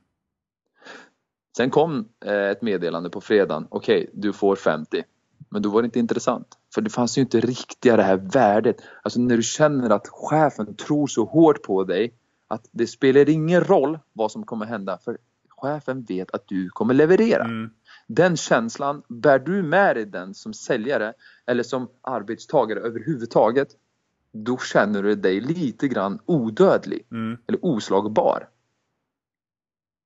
[1.57, 3.67] Sen kom eh, ett meddelande på fredagen.
[3.69, 5.03] Okej, du får 50.
[5.49, 6.57] Men då var det inte intressant.
[6.73, 8.75] För det fanns ju inte riktiga det här värdet.
[9.01, 12.13] Alltså när du känner att chefen tror så hårt på dig
[12.47, 14.97] att det spelar ingen roll vad som kommer hända.
[14.97, 15.17] För
[15.49, 17.43] chefen vet att du kommer leverera.
[17.43, 17.69] Mm.
[18.15, 21.13] Den känslan, bär du med dig den som säljare
[21.45, 23.67] eller som arbetstagare överhuvudtaget,
[24.33, 27.37] då känner du dig lite grann odödlig Mm.
[27.47, 28.47] eller oslagbar.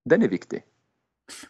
[0.10, 0.64] Den är viktig.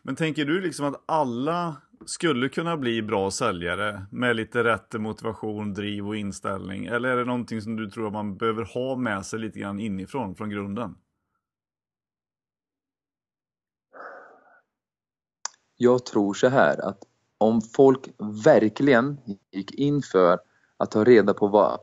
[0.02, 5.74] Men tänker du liksom att alla skulle kunna bli bra säljare med lite rätt motivation,
[5.74, 6.86] driv och inställning?
[6.86, 9.80] Eller är det någonting som du tror att man behöver ha med sig lite grann
[9.80, 10.96] inifrån, från grunden?
[15.78, 17.04] Jag tror så här att
[17.38, 18.10] om folk
[18.46, 19.20] verkligen
[19.52, 20.40] gick in för
[20.78, 21.80] att ta reda på vad,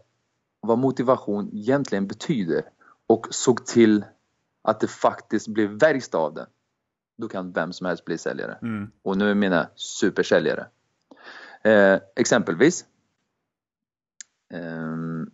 [0.61, 2.65] vad motivation egentligen betyder
[3.07, 4.05] och såg till
[4.63, 6.47] att det faktiskt blev verkstad av det,
[7.17, 8.59] då kan vem som helst bli säljare.
[8.63, 8.91] Mm.
[9.03, 10.67] Och nu menar jag supersäljare.
[11.65, 12.87] Eh, exempelvis.
[14.51, 15.31] ehm,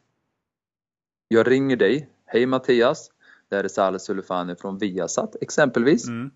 [1.28, 2.10] jag ringer dig.
[2.24, 3.10] Hej Mattias.
[3.48, 6.08] Det här är Saleh Sulefani från Viasat exempelvis.
[6.08, 6.30] Mm.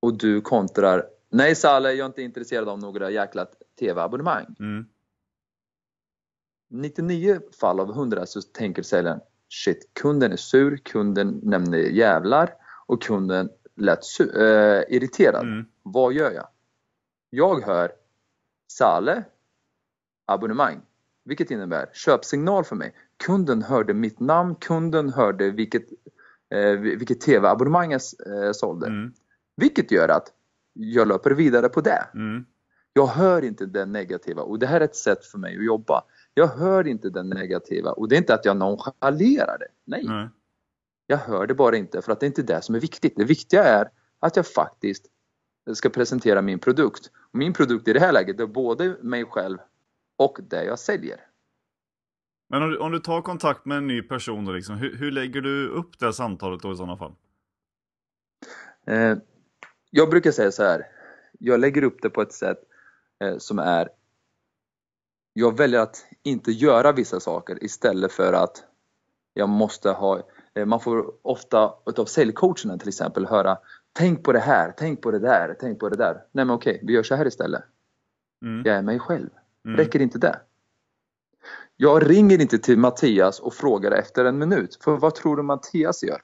[0.00, 1.06] Och du kontrar.
[1.30, 3.46] Nej Saleh, jag är inte intresserad av några jäkla
[3.80, 4.46] TV-abonnemang.
[4.58, 4.86] Mm.
[6.70, 12.54] 99 fall av 100 så tänker säljaren Shit, kunden är sur, kunden nämner jävlar
[12.86, 15.42] och kunden lät su- eh, irriterad.
[15.42, 15.66] Mm.
[15.82, 16.48] Vad gör jag?
[17.30, 17.92] Jag hör
[18.72, 19.24] Sale
[20.26, 20.80] abonnemang,
[21.24, 22.94] vilket innebär köpsignal för mig.
[23.16, 25.82] Kunden hörde mitt namn, kunden hörde vilket,
[26.50, 28.86] eh, vilket TV-abonnemang jag eh, sålde.
[28.86, 29.12] Mm.
[29.60, 30.32] Vilket gör att
[30.72, 32.08] jag löper vidare på det.
[32.14, 32.44] Mm.
[32.92, 36.02] Jag hör inte den negativa och det här är ett sätt för mig att jobba.
[36.34, 39.68] Jag hör inte den negativa och det är inte att jag nonchalerar det.
[39.84, 40.28] Nej, Nej.
[41.06, 43.16] jag hör det bara inte för att det är inte det som är viktigt.
[43.16, 45.06] Det viktiga är att jag faktiskt
[45.74, 47.10] ska presentera min produkt.
[47.32, 49.58] Och min produkt i det här läget är både mig själv
[50.16, 51.20] och det jag säljer.
[52.48, 55.10] Men om du, om du tar kontakt med en ny person då liksom, hur, hur
[55.10, 57.14] lägger du upp det samtalet då i sådana fall?
[58.86, 59.18] Eh,
[59.90, 60.86] jag brukar säga så här.
[61.38, 62.58] Jag lägger upp det på ett sätt
[63.24, 63.88] eh, som är
[65.32, 68.64] jag väljer att inte göra vissa saker istället för att
[69.34, 70.22] jag måste ha
[70.54, 73.58] eh, man får ofta utav säljcoacherna till exempel höra
[73.92, 76.14] Tänk på det här, tänk på det där, tänk på det där.
[76.32, 77.62] Nej men okej, vi gör så här istället.
[78.42, 78.62] Mm.
[78.66, 79.28] Jag är mig själv.
[79.64, 79.76] Mm.
[79.76, 80.40] Räcker inte det?
[81.76, 84.78] Jag ringer inte till Mattias och frågar efter en minut.
[84.84, 86.22] För vad tror du Mattias gör?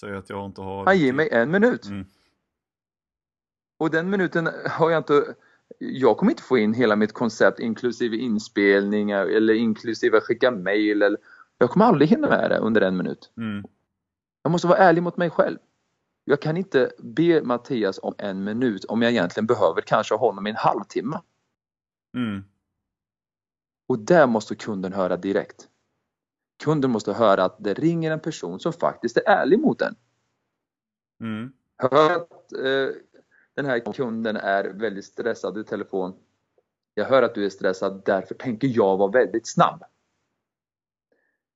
[0.00, 0.84] Säg att jag inte har...
[0.84, 1.86] Han ger mig en minut.
[1.86, 2.06] Mm.
[3.84, 5.34] Och den minuten har jag inte...
[5.78, 11.02] Jag kommer inte få in hela mitt koncept inklusive inspelningar eller inklusive skicka mail.
[11.02, 11.18] Eller,
[11.58, 13.32] jag kommer aldrig hinna med det under en minut.
[13.36, 13.64] Mm.
[14.42, 15.58] Jag måste vara ärlig mot mig själv.
[16.24, 20.50] Jag kan inte be Mattias om en minut om jag egentligen behöver kanske honom i
[20.50, 21.20] en halvtimme.
[22.16, 22.44] Mm.
[23.88, 25.68] Och det måste kunden höra direkt.
[26.62, 29.94] Kunden måste höra att det ringer en person som faktiskt är ärlig mot den.
[31.20, 31.52] Mm.
[31.76, 32.96] Hör att eh,
[33.54, 36.14] den här kunden är väldigt stressad i telefon.
[36.94, 39.84] Jag hör att du är stressad, därför tänker jag vara väldigt snabb.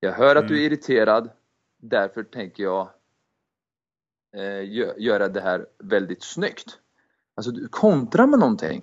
[0.00, 0.72] Jag hör att du är Mm.
[0.72, 1.30] irriterad,
[1.76, 2.88] därför tänker jag
[4.36, 6.78] eh, gö- göra det här väldigt snyggt.
[7.34, 8.82] Alltså du kontrar med någonting.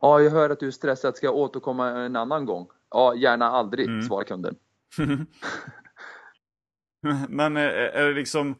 [0.00, 2.66] Ja, jag hör att du är stressad, ska jag återkomma en annan gång?
[2.90, 4.02] Ja, gärna aldrig, Mm.
[4.02, 4.56] svarar kunden.
[7.28, 8.54] Men är, är det liksom,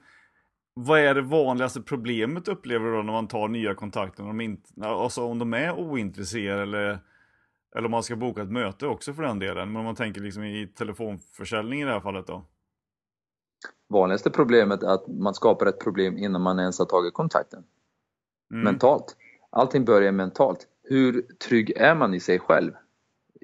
[0.75, 4.23] vad är det vanligaste problemet upplever du då när man tar nya kontakter?
[4.23, 6.99] Om de, inte, alltså om de är ointresserade eller,
[7.77, 9.69] eller om man ska boka ett möte också för den delen.
[9.69, 12.45] Men om man tänker liksom i telefonförsäljning i det här fallet då?
[13.89, 17.65] Vanligaste problemet är att man skapar ett problem innan man ens har tagit kontakten.
[18.53, 18.65] Mm.
[18.65, 19.17] mentalt.
[19.51, 20.67] Allting börjar mentalt.
[20.83, 22.73] Hur trygg är man i sig själv?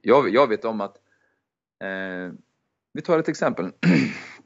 [0.03, 0.97] Jag, jag vet om att,
[1.83, 2.33] eh,
[2.93, 3.73] vi tar ett exempel.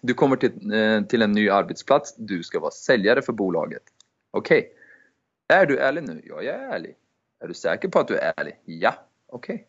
[0.00, 3.82] Du kommer till, eh, till en ny arbetsplats, du ska vara säljare för bolaget.
[4.30, 4.72] Okej.
[5.48, 6.22] Är du ärlig nu?
[6.24, 6.96] Ja, jag är ärlig.
[7.40, 8.60] Är du säker på att du är ärlig?
[8.64, 8.94] Ja.
[9.26, 9.68] Okej.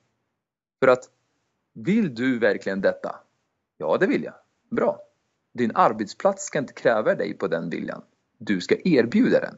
[0.80, 1.10] För att,
[1.74, 3.16] vill du verkligen detta?
[3.78, 4.34] Ja, det vill jag.
[4.70, 5.00] Bra.
[5.54, 8.02] Din arbetsplats ska inte kräva dig på den viljan.
[8.38, 9.58] Du ska erbjuda den.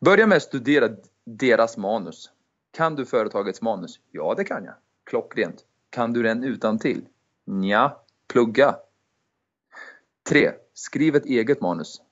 [0.00, 0.88] Börja med att studera
[1.24, 2.30] deras manus.
[2.70, 4.00] Kan du företagets manus?
[4.10, 4.74] Ja, det kan jag.
[5.04, 5.64] Klockrent.
[5.90, 7.04] Kan du den utan till?
[7.44, 7.96] Nja,
[8.28, 8.76] plugga.
[10.28, 10.52] 3.
[10.74, 12.02] Skriv ett eget manus.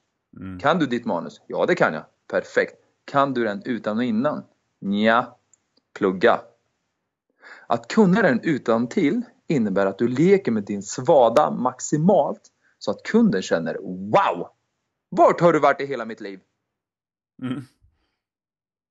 [0.41, 0.59] Mm.
[0.59, 1.41] Kan du ditt manus?
[1.47, 2.05] Ja, det kan jag.
[2.31, 2.75] Perfekt.
[3.05, 4.45] Kan du den utan och innan?
[4.81, 5.37] Nja,
[5.95, 6.41] plugga.
[7.67, 12.41] Att kunna den utan till innebär att du leker med din svada maximalt
[12.79, 14.49] så att kunden känner Wow!
[15.09, 16.41] Vart har du varit i hela mitt liv?
[17.43, 17.63] Mm.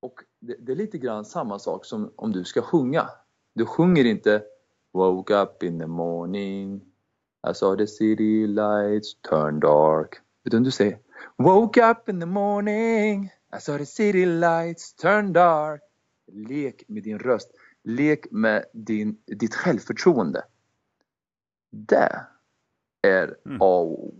[0.01, 3.09] Och det, det är lite grann samma sak som om du ska sjunga.
[3.53, 4.43] Du sjunger inte
[4.93, 6.90] Woke up in the morning
[7.49, 10.21] I saw the city lights turn dark.
[10.43, 10.99] Utan du säger
[11.37, 13.25] Woke up in the morning
[13.57, 15.81] I saw the city lights turn dark.
[16.31, 17.51] Lek med din röst.
[17.83, 20.43] Lek med din, ditt självförtroende.
[21.71, 22.25] Det
[23.01, 23.61] är Mm.
[23.61, 24.13] A och O.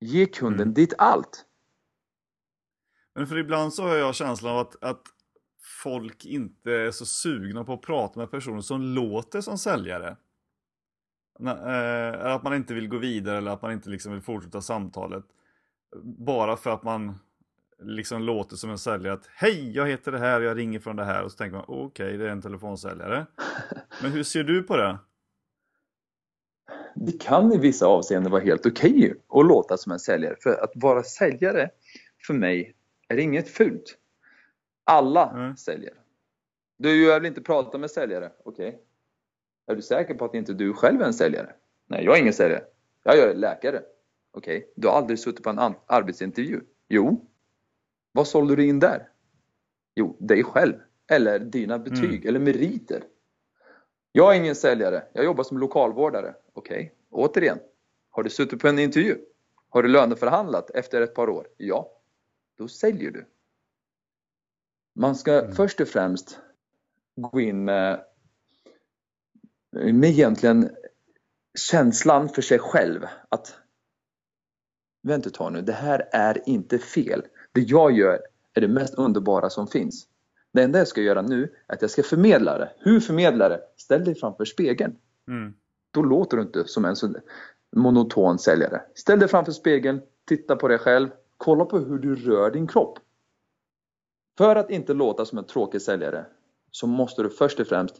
[0.00, 0.74] Ge kunden Mm.
[0.74, 1.46] ditt allt.
[3.14, 5.02] Men för ibland så har jag känslan av att, att
[5.82, 10.16] folk inte är så sugna på att prata med personer som låter som säljare.
[11.40, 15.24] Eh, Att man inte vill gå vidare eller att man inte liksom vill fortsätta samtalet.
[16.02, 17.18] Bara för att man
[17.78, 21.04] liksom låter som en säljare att Hej, jag heter det här, jag ringer från det
[21.04, 23.26] här och så tänker man okej, det är en telefonsäljare.
[24.02, 24.98] Men hur ser du på det?
[26.94, 30.36] det kan i vissa avseenden vara helt okej att låta som en säljare.
[30.40, 31.70] För att vara säljare,
[32.26, 32.76] för mig,
[33.08, 33.98] är inget fult.
[34.84, 35.56] Alla Mm.
[35.56, 35.94] säljer.
[36.78, 38.32] Du, jag vill inte prata med säljare.
[38.44, 38.80] Okej.
[39.66, 41.52] Är du säker på att inte du själv är en säljare?
[41.86, 42.64] Nej, jag är ingen säljare.
[43.02, 43.82] Jag är läkare.
[44.30, 44.72] Okej.
[44.76, 46.60] Du har aldrig suttit på en arbetsintervju?
[46.88, 47.26] Jo.
[48.12, 49.08] Vad sålde du in där?
[49.94, 50.74] Jo, dig själv.
[51.10, 53.04] Eller dina betyg, eller meriter.
[54.12, 55.02] Jag är ingen säljare.
[55.12, 56.34] Jag jobbar som lokalvårdare.
[56.52, 57.58] Okej, återigen.
[58.10, 59.18] Har du suttit på en intervju?
[59.68, 61.46] Har du löneförhandlat efter ett par år?
[61.56, 61.90] Ja.
[62.56, 63.26] Då säljer du.
[64.94, 65.52] Man ska Mm.
[65.52, 66.38] först och främst
[67.16, 68.04] gå in med,
[69.72, 70.70] med egentligen
[71.58, 73.62] känslan för sig själv att
[75.02, 77.22] Vänta ett tag nu, det här är inte fel.
[77.52, 78.20] Det jag gör
[78.54, 80.06] är det mest underbara som finns.
[80.52, 82.72] Det enda jag ska göra nu är att jag ska förmedla det.
[82.78, 83.60] Hur förmedlar det?
[83.76, 84.96] Ställ dig framför spegeln.
[85.28, 85.54] Mm.
[85.90, 87.14] Då låter du inte som en så
[87.76, 88.82] monoton säljare.
[88.94, 92.98] Ställ dig framför spegeln, titta på dig själv, kolla på hur du rör din kropp.
[94.38, 96.26] För att inte låta som en tråkig säljare
[96.70, 97.96] så måste du först och främst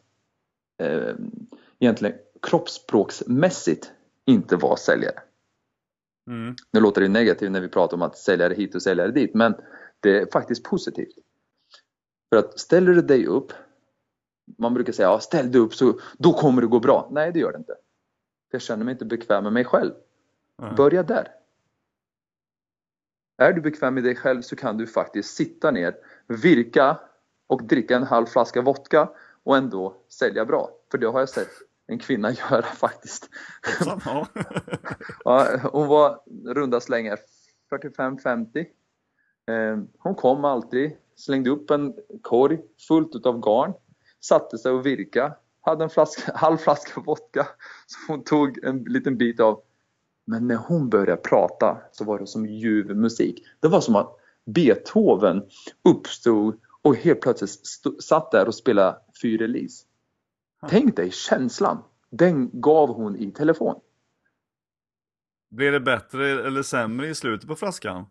[0.78, 1.14] eh,
[1.82, 3.92] egentligen kroppsspråksmässigt
[4.24, 5.22] inte vara säljare.
[6.30, 6.54] Mm.
[6.72, 9.54] Nu låter det negativt när vi pratar om att säljare hit och säljare dit, men
[10.00, 11.14] det är faktiskt positivt.
[12.32, 13.52] För att ställer du dig upp,
[14.58, 17.08] man brukar säga ja, ställ dig upp så då kommer det gå bra.
[17.10, 17.76] Nej, det gör det inte.
[18.50, 19.92] Jag känner mig inte bekväm med mig själv.
[20.56, 20.74] Ja.
[20.76, 21.28] Börja där.
[23.38, 27.00] Är du bekväm med dig själv så kan du faktiskt sitta ner, virka
[27.46, 29.10] och dricka en halv flaska vodka
[29.42, 30.70] och ändå sälja bra.
[30.90, 33.28] För det har jag sett en kvinna göra faktiskt.
[35.24, 35.48] Ja.
[35.72, 36.20] Hon var
[36.54, 37.18] runda slängar
[37.70, 38.58] 45-50.
[38.58, 42.58] Eh, Hon kom alltid, slängde upp en korg
[42.88, 43.72] fullt utav garn,
[44.20, 47.48] satte sig och virka, hade en flaska, halv flaska vodka
[47.86, 49.62] som hon tog en liten bit av
[50.24, 53.46] Men när hon började prata så var det som ljuv musik.
[53.60, 54.16] Det var som att
[54.46, 55.42] Beethoven
[55.84, 57.50] uppstod och helt plötsligt
[58.02, 59.84] satt där och spelade Fyrelise.
[60.68, 61.82] Tänk dig känslan!
[62.10, 63.80] Den gav hon i telefon.
[65.50, 68.06] Blev det bättre eller sämre i slutet på flaskan?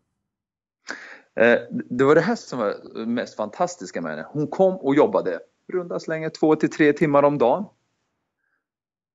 [1.35, 4.27] Eh, det var det här som var mest fantastiska med henne.
[4.29, 7.65] Hon kom och jobbade runda slängar två till tre timmar om dagen.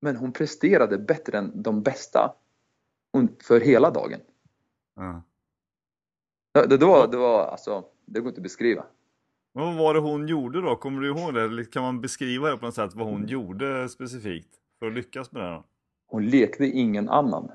[0.01, 2.35] Men hon presterade bättre än de bästa
[3.43, 4.21] för hela dagen.
[4.97, 5.21] Mm.
[6.53, 8.85] Det, det, var, det var alltså, det går inte att beskriva.
[9.57, 10.77] Vad var det hon gjorde då?
[10.77, 11.65] Kommer du ihåg det?
[11.65, 14.49] Kan man beskriva det på något sätt vad hon gjorde specifikt
[14.79, 15.51] för att lyckas med det?
[15.51, 15.65] Då?
[16.07, 17.51] Hon lekte ingen annan.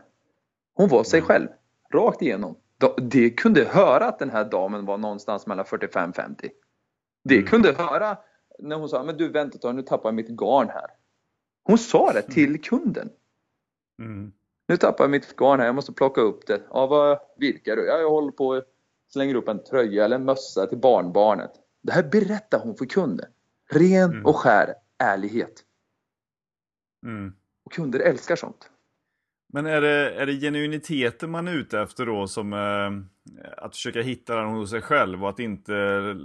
[0.73, 1.27] Hon var sig mm.
[1.27, 1.47] själv,
[1.93, 2.55] rakt igenom.
[3.01, 6.49] De kunde höra att den här damen var någonstans mellan 45-50.
[7.23, 7.47] De mm.
[7.47, 8.17] kunde höra
[8.59, 10.87] när hon sa men du vänta ett tag, nu tappar jag mitt garn här.
[11.63, 13.09] Hon sa det till kunden.
[13.99, 14.31] Mm.
[14.67, 16.61] Nu tappar jag mitt garn här, jag måste plocka upp det.
[16.69, 17.85] Ja, vad virkar du?
[17.85, 18.63] Ja, jag håller på och
[19.13, 21.51] slänger upp en tröja eller en mössa till barnbarnet.
[21.81, 23.29] Det här berättar hon för kunden.
[23.71, 24.25] Ren mm.
[24.25, 25.63] och skär ärlighet.
[27.05, 27.33] Mm.
[27.65, 28.69] Och kunder älskar sånt.
[29.53, 32.91] Men är det, är det genuiniteten man är ute efter då som eh,
[33.57, 36.15] att försöka hitta den hos sig själv och att inte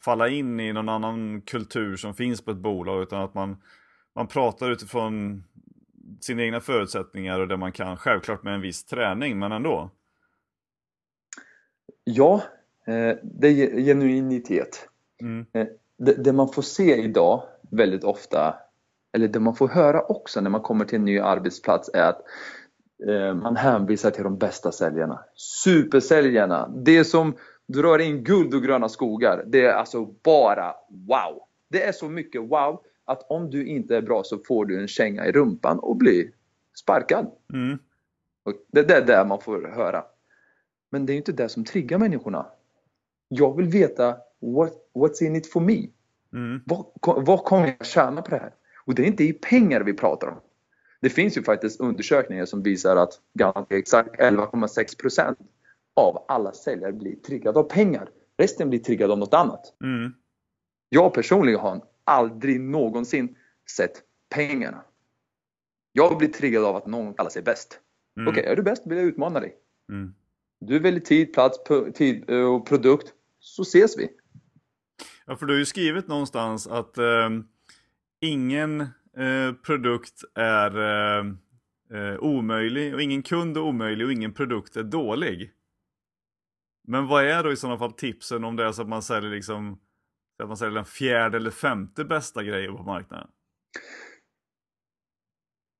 [0.00, 3.62] falla in i någon annan kultur som finns på ett bolag utan att man,
[4.14, 5.44] man pratar utifrån
[6.20, 9.90] sina egna förutsättningar och det man kan, självklart med en viss träning men ändå?
[12.04, 12.42] Ja,
[12.86, 14.88] eh, det är genuinitet.
[15.20, 15.46] Mm.
[15.52, 15.66] Eh,
[15.98, 18.54] det, det man får se idag väldigt ofta
[19.12, 22.22] eller det man får höra också när man kommer till en ny arbetsplats är att
[23.04, 25.24] Eh, man hänvisar till de bästa säljarna.
[25.64, 26.68] Supersäljarna.
[26.68, 27.36] Det som
[27.66, 29.44] drar in guld och gröna skogar.
[29.46, 31.42] Det är alltså bara wow.
[31.68, 34.88] Det är så mycket wow att om du inte är bra så får du en
[34.88, 36.30] känga i rumpan och blir
[36.74, 37.30] sparkad.
[37.52, 37.78] Mm.
[38.42, 40.04] Och det är det man får höra.
[40.90, 42.46] Men det är inte det som triggar människorna.
[43.28, 45.88] Jag vill veta what, what's in it for me?
[46.32, 46.60] Mm.
[46.66, 46.86] Vad,
[47.26, 48.54] vad kommer jag tjäna på det här?
[48.86, 50.40] Och det är inte i pengar vi pratar om.
[51.00, 55.36] Det finns ju faktiskt undersökningar som visar att ganska exakt 11,6%
[55.94, 58.10] av alla säljare blir triggade av pengar.
[58.38, 59.74] Resten blir triggade av något annat.
[59.84, 60.12] Mm.
[60.88, 63.36] Jag personligen har aldrig någonsin
[63.76, 64.02] sett
[64.34, 64.84] pengarna.
[65.92, 67.80] Jag blir triggad av att någon kallar sig bäst.
[68.16, 68.28] Mm.
[68.28, 69.56] Okej, okay, är du bäst vill jag utmana dig.
[69.88, 70.14] Mm.
[70.60, 71.58] Du väljer tid, plats,
[71.94, 74.08] tid eh, och produkt, så ses vi.
[75.26, 77.30] Ja, för du har ju skrivit någonstans att eh,
[78.20, 81.24] ingen Eh, produkt är eh,
[81.90, 85.52] eh, omöjlig och ingen kund är omöjlig och ingen produkt är dålig.
[86.88, 89.30] Men vad är då i sådana fall tipsen om det är så att man säljer
[89.30, 89.80] liksom
[90.42, 93.28] att man säljer den fjärde eller femte bästa grejen på marknaden?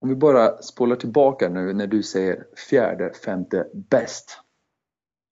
[0.00, 4.40] Om vi bara spolar tillbaka nu när du säger fjärde, femte bäst.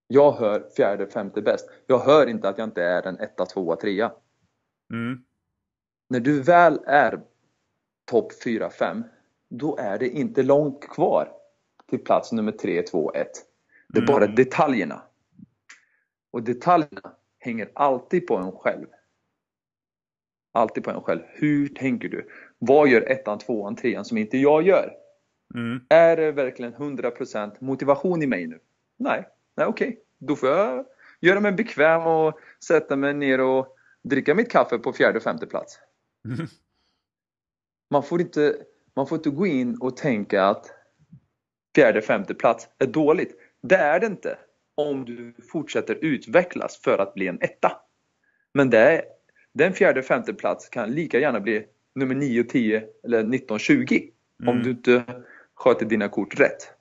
[0.07, 1.69] Jag hör fjärde, femte bäst.
[1.87, 4.11] Jag hör inte att jag inte är en etta, tvåa, trea.
[4.91, 5.23] Mm.
[6.09, 7.21] När du väl är
[8.05, 9.03] topp 4-5,
[9.49, 11.31] då är det inte långt kvar
[11.89, 13.27] till plats nummer 3, 2, 1.
[13.87, 14.13] Det är mm.
[14.13, 15.01] bara detaljerna.
[16.31, 18.87] Och detaljerna hänger alltid på en själv.
[20.51, 21.21] Alltid på en själv.
[21.27, 22.29] Hur tänker du?
[22.59, 24.91] Vad gör ettan, tvåan, trean som inte jag gör?
[25.55, 25.79] Mm.
[25.89, 28.59] Är det verkligen 100% motivation i mig nu?
[28.97, 29.27] Nej,
[29.57, 29.87] nej okej.
[29.87, 29.99] Okay.
[30.19, 30.85] Då får jag
[31.21, 35.45] göra mig bekväm och sätta mig ner och dricka mitt kaffe på fjärde och femte
[35.45, 35.79] plats.
[36.25, 36.47] Mm.
[37.91, 38.55] Man får inte,
[38.95, 40.71] man får inte gå in och tänka att
[41.75, 43.35] fjärde, femte plats är dåligt.
[43.61, 44.37] Det är det inte
[44.75, 47.71] om du fortsätter utvecklas för att bli en etta.
[48.53, 49.01] Men det är,
[49.53, 54.55] den fjärde, femte plats kan lika gärna bli nummer 9, 10 eller 19, 20 mm.
[54.55, 55.03] om du inte
[55.55, 56.74] sköter dina kort rätt.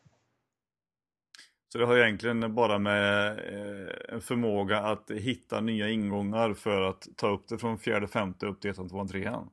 [1.75, 7.09] Så det har egentligen bara med eh, en förmåga att hitta nya ingångar för att
[7.17, 9.51] ta upp det från fjärde, femte upp till ettan, tvåan, trean?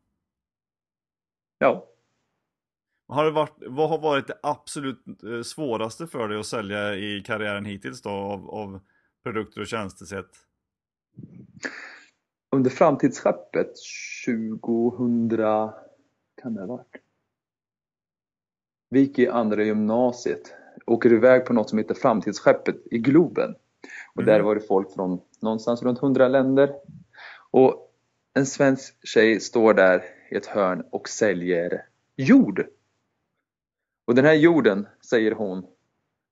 [1.57, 1.88] Ja.
[3.07, 7.24] Har det varit, vad har varit det absolut eh, svåraste för dig att sälja i
[7.26, 8.80] karriären hittills då av, av
[9.24, 10.32] produkter och tjänster sett?
[12.51, 13.72] Under framtidsskeppet
[14.26, 15.38] 2000,
[16.41, 16.95] kan det ha varit?
[18.89, 23.55] Vi gick i andra gymnasiet, åker iväg på något som heter Framtidsskeppet i Globen.
[24.15, 24.34] Och mm.
[24.34, 26.74] där var det folk från någonstans runt 100 länder.
[27.51, 27.93] Och
[28.34, 32.65] en svensk tjej står där i ett hörn och säljer jord.
[34.05, 35.65] Och den här jorden, säger hon,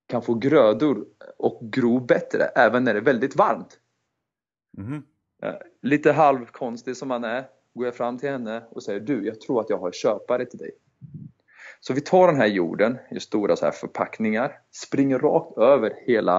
[0.08, 1.06] kan få grödor
[1.38, 3.80] och gro bättre även när det är väldigt varmt.
[4.78, 5.04] Mm.
[5.82, 9.62] Lite halvkonstig som man är går jag fram till henne och säger du, jag tror
[9.62, 10.72] att jag har köpare till dig.
[11.80, 16.38] Så vi tar den här jorden i stora så här förpackningar, springer rakt över hela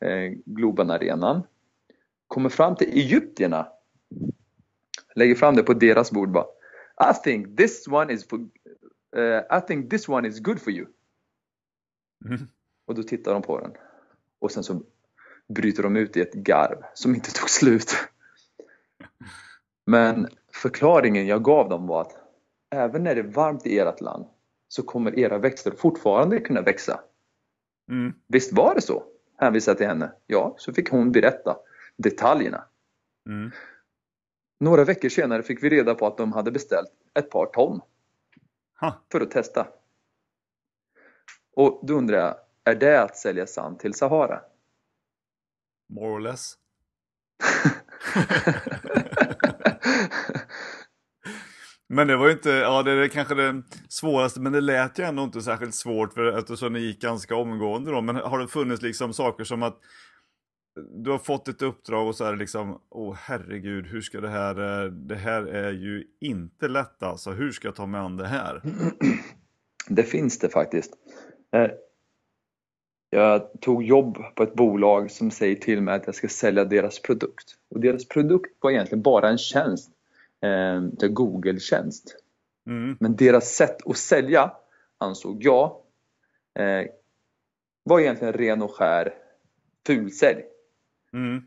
[0.00, 1.42] eh, Globen-arenan,
[2.28, 3.68] kommer fram till egyptierna,
[5.14, 6.46] lägger fram det på deras bord bara
[7.10, 8.38] I think this one is for,
[9.16, 10.86] uh, I think this one is good for you.
[12.24, 12.48] Mm.
[12.86, 13.72] Och då tittar de på den.
[14.38, 14.82] Och sen så
[15.48, 17.96] bryter de ut i ett garv som inte tog slut.
[19.86, 22.16] Men förklaringen jag gav dem var att
[22.70, 24.26] även när det är varmt i ert land
[24.68, 27.00] så kommer era växter fortfarande kunna växa.
[27.90, 28.14] Mm.
[28.26, 29.04] Visst var det så?
[29.38, 30.12] Hänvisade jag till henne.
[30.26, 31.56] Ja, så fick hon berätta
[31.96, 32.64] detaljerna.
[33.28, 33.50] Mm.
[34.60, 37.80] Några veckor senare fick vi reda på att de hade beställt ett par ton
[38.80, 39.02] Ha.
[39.12, 39.68] för att testa.
[41.52, 44.40] Och då undrar jag, är det att sälja sand till Sahara?
[45.88, 46.54] More or less.
[51.88, 55.04] Men det var ju inte, ja det är kanske det svåraste, men det lät ju
[55.04, 58.00] ändå inte särskilt svårt för eftersom det gick ganska omgående då.
[58.00, 59.78] Men har det funnits liksom saker som att
[61.04, 64.28] du har fått ett uppdrag och så är det liksom, åh herregud, hur ska det
[64.28, 68.26] här, det här är ju inte lätt alltså, hur ska jag ta mig an det
[68.26, 68.62] här?
[69.88, 70.92] Det finns det faktiskt.
[71.54, 71.70] Eh,
[73.10, 77.02] jag tog jobb på ett bolag som säger till mig att jag ska sälja deras
[77.02, 77.54] produkt.
[77.70, 79.90] Och deras produkt var egentligen bara en tjänst,
[80.42, 82.16] eh, Google-tjänst.
[82.66, 84.52] Mm, Men deras sätt att sälja
[84.98, 85.76] ansåg jag
[86.58, 86.86] eh,
[87.82, 89.14] var egentligen ren och skär
[89.86, 90.42] fulsälj.
[91.12, 91.42] mm,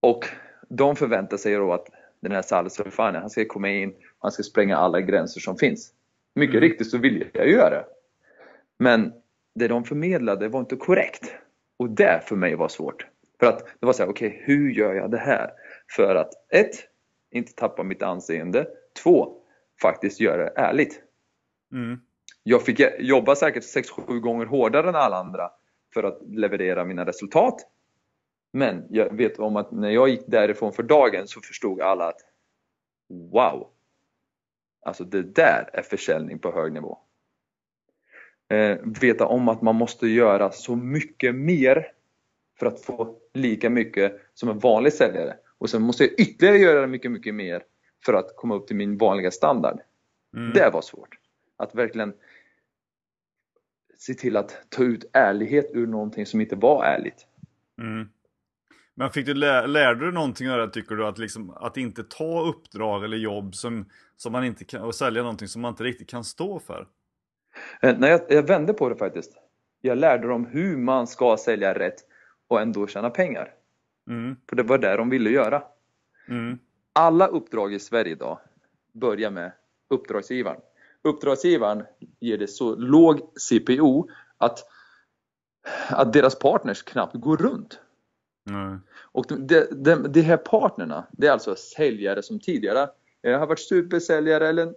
[0.00, 0.24] Och
[0.68, 1.88] de förväntar sig då att
[2.20, 5.92] den här Salih han ska komma in och han ska spränga alla gränser som finns.
[6.34, 6.68] Mycket Mm.
[6.68, 7.86] riktigt så ville jag göra det.
[8.78, 9.12] Men
[9.54, 11.34] det de förmedlade var inte korrekt.
[11.76, 13.06] Och det för mig var svårt.
[13.40, 15.50] För att det var så här, okej hur gör jag det här?
[15.96, 16.88] För att ett,
[17.34, 18.68] inte tappa mitt anseende.
[19.02, 19.36] Två,
[19.82, 21.00] faktiskt göra det ärligt.
[21.72, 22.00] mm,
[22.42, 25.50] Jag fick jobba säkert 6-7 gånger hårdare än alla andra
[25.94, 27.60] för att leverera mina resultat.
[28.52, 32.20] Men jag vet om att när jag gick därifrån för dagen så förstod alla att
[33.08, 33.70] Wow!
[34.82, 36.98] Alltså det där är försäljning på hög nivå.
[38.48, 41.92] Eh, veta om att man måste göra så mycket mer
[42.58, 45.36] för att få lika mycket som en vanlig säljare.
[45.58, 47.62] Och sen måste jag ytterligare göra mycket, mycket mer
[48.04, 49.80] för att komma upp till min vanliga standard.
[50.36, 50.52] mm.
[50.52, 51.18] Det var svårt.
[51.56, 52.14] Att verkligen
[53.98, 57.26] se till att ta ut ärlighet ur någonting som inte var ärligt.
[57.78, 58.08] Mm.
[58.94, 61.06] Men fick du lä lärde du någonting av det tycker du?
[61.06, 65.22] Att, liksom, att inte ta uppdrag eller jobb som, som man inte kan, och sälja
[65.22, 66.86] någonting som man inte riktigt kan stå för?
[67.82, 69.32] Eh, när jag, jag vände på det faktiskt.
[69.80, 71.96] Jag lärde dem hur man ska sälja rätt
[72.48, 73.54] och ändå tjäna pengar.
[74.08, 75.62] Mm, För det var det de ville göra.
[76.28, 76.58] mm,
[76.92, 78.38] Alla uppdrag i Sverige idag
[78.92, 79.52] börjar med
[79.90, 80.60] uppdragsgivaren.
[81.02, 81.84] Uppdragsgivaren
[82.20, 84.58] ger det så låg CPO att,
[85.88, 87.80] att deras partners knappt går runt.
[88.44, 88.78] nej,
[89.12, 92.88] Och de, de, de, de här partnerna, det är alltså säljare som tidigare
[93.22, 94.74] eh, har varit supersäljare eller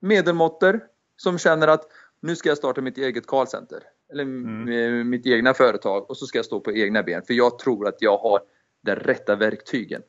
[0.00, 0.80] medelmåttor
[1.16, 1.84] som känner att
[2.20, 3.82] nu ska jag starta mitt eget callcenter.
[4.12, 5.10] Eller Mm.
[5.10, 8.02] mitt egna företag och så ska jag stå på egna ben för jag tror att
[8.02, 8.40] jag har
[8.82, 10.02] de rätta verktygen.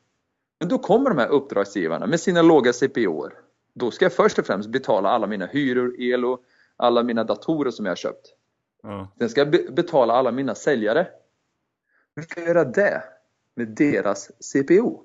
[0.60, 3.32] Men då kommer de här uppdragsgivarna med sina låga CPOer.
[3.74, 6.42] Då ska jag först och främst betala alla mina hyror, el och
[6.76, 8.34] alla mina datorer som jag har köpt.
[8.82, 11.08] ja, Sen ska jag be- betala alla mina säljare.
[12.16, 13.02] Hur ska jag göra det
[13.54, 15.02] med deras CPO?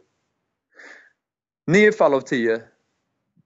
[1.67, 2.61] 9 fall av 10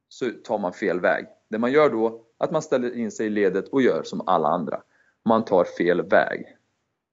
[0.09, 1.25] så tar man fel väg.
[1.49, 4.47] Det man gör då att man ställer in sig i ledet och gör som alla
[4.47, 4.81] andra.
[5.27, 6.57] Man tar fel väg.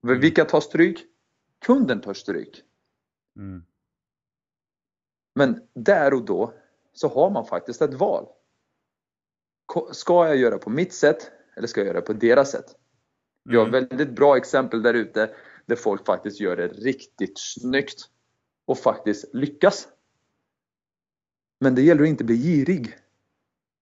[0.03, 0.19] Mm.
[0.19, 1.05] Vilka tar stryk?
[1.65, 2.63] Kunden tar stryk.
[3.37, 3.63] mm,
[5.35, 6.53] Men där och då
[6.93, 8.27] så har man faktiskt ett val.
[9.91, 12.75] Ska jag göra på mitt sätt eller ska jag göra på deras sätt?
[13.43, 15.35] Vi har mm, väldigt bra exempel där ute
[15.65, 18.09] där folk faktiskt gör det riktigt snyggt
[18.65, 19.87] och faktiskt lyckas.
[21.59, 22.97] Men det gäller att inte bli girig.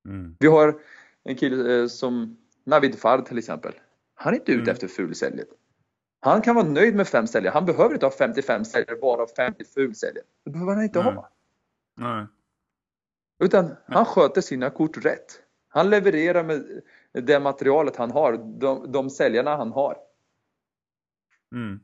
[0.05, 0.81] mm, Vi har
[1.23, 3.73] en kille eh, som Navid Fard till exempel.
[4.15, 4.71] Han är inte ute Mm.
[4.73, 5.47] efter fulsäljet.
[6.19, 7.53] Han kan vara nöjd med fem säljare.
[7.53, 10.25] Han behöver inte ha 55 säljare, bara 50 fulsäljare.
[10.45, 11.13] Det behöver han inte Nej.
[11.13, 11.29] ha.
[11.97, 12.25] nej,
[13.39, 15.39] Utan han sköter sina kort rätt.
[15.69, 16.81] Han levererar med
[17.13, 19.97] det materialet han har, de, de säljarna han har.
[21.55, 21.79] mm.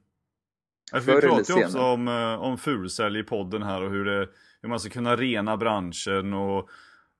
[0.91, 4.29] Förr vi pratar ju också om, eh, om fulsälj i podden här och hur, det,
[4.61, 6.69] hur man ska kunna rena branschen och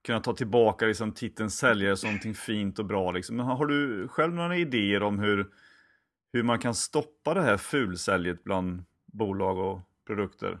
[0.04, 3.12] kunna ta tillbaka liksom, titeln säljare som någonting fint och bra.
[3.12, 3.36] Liksom.
[3.36, 5.46] Men har du själv några idéer om hur,
[6.32, 10.58] hur man kan stoppa det här fulsäljet bland bolag och produkter?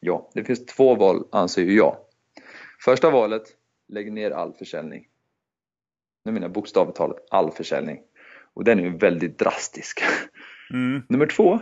[0.00, 1.96] Ja, det finns två val anser ju jag.
[2.84, 3.42] Första valet,
[3.88, 5.06] lägg ner all försäljning.
[6.24, 8.00] nu menar jag bokstavligt talat all försäljning.
[8.54, 10.02] Och den är ju väldigt drastisk.
[10.72, 11.02] Mm.
[11.08, 11.58] Nummer två,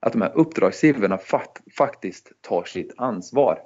[0.00, 3.60] att de här uppdragsgivarna fakt faktiskt tar sitt ansvar.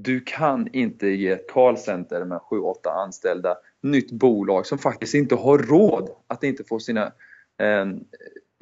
[0.00, 5.58] Du kan inte ge ett callcenter med 7-8 anställda, nytt bolag som faktiskt inte har
[5.58, 7.12] råd att inte få sina
[7.58, 7.80] eh,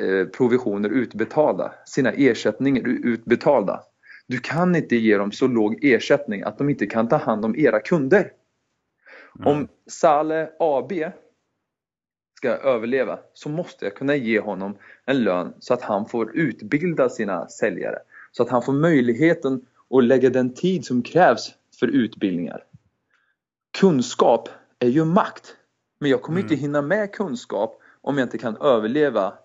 [0.09, 3.83] eh, provisioner utbetalda, sina ersättningar utbetalda.
[4.27, 7.57] Du kan inte ge dem så låg ersättning att de inte kan ta hand om
[7.57, 8.33] era kunder.
[9.39, 9.53] Mm.
[9.53, 10.93] Om Sale AB
[12.37, 17.09] ska överleva så måste jag kunna ge honom en lön så att han får utbilda
[17.09, 17.99] sina säljare.
[18.33, 22.65] Så att han får möjligheten att lägga den tid som krävs för utbildningar.
[23.79, 25.57] Kunskap är ju makt.
[25.99, 26.45] Men jag kommer Mm.
[26.53, 29.39] inte hinna med kunskap om jag inte kan överleva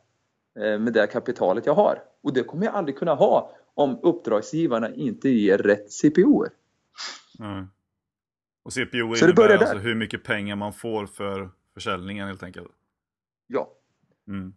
[0.59, 2.03] eh, med det kapitalet jag har.
[2.23, 6.45] Och det kommer jag aldrig kunna ha om uppdragsgivarna inte ger rätt CPO.
[7.39, 7.67] Mm.
[8.63, 12.71] Och CPO Så innebär alltså hur mycket pengar man får för försäljningen helt enkelt.
[13.47, 13.71] Ja,
[14.27, 14.53] Mm.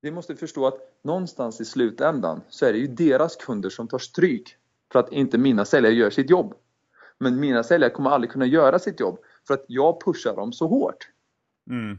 [0.00, 3.98] vi måste förstå att någonstans i slutändan så är det ju deras kunder som tar
[3.98, 4.56] stryk
[4.92, 6.54] för att inte mina säljare gör sitt jobb.
[7.18, 10.66] Men mina säljare kommer aldrig kunna göra sitt jobb för att jag pushar dem så
[10.66, 11.08] hårt.
[11.70, 11.98] Mm.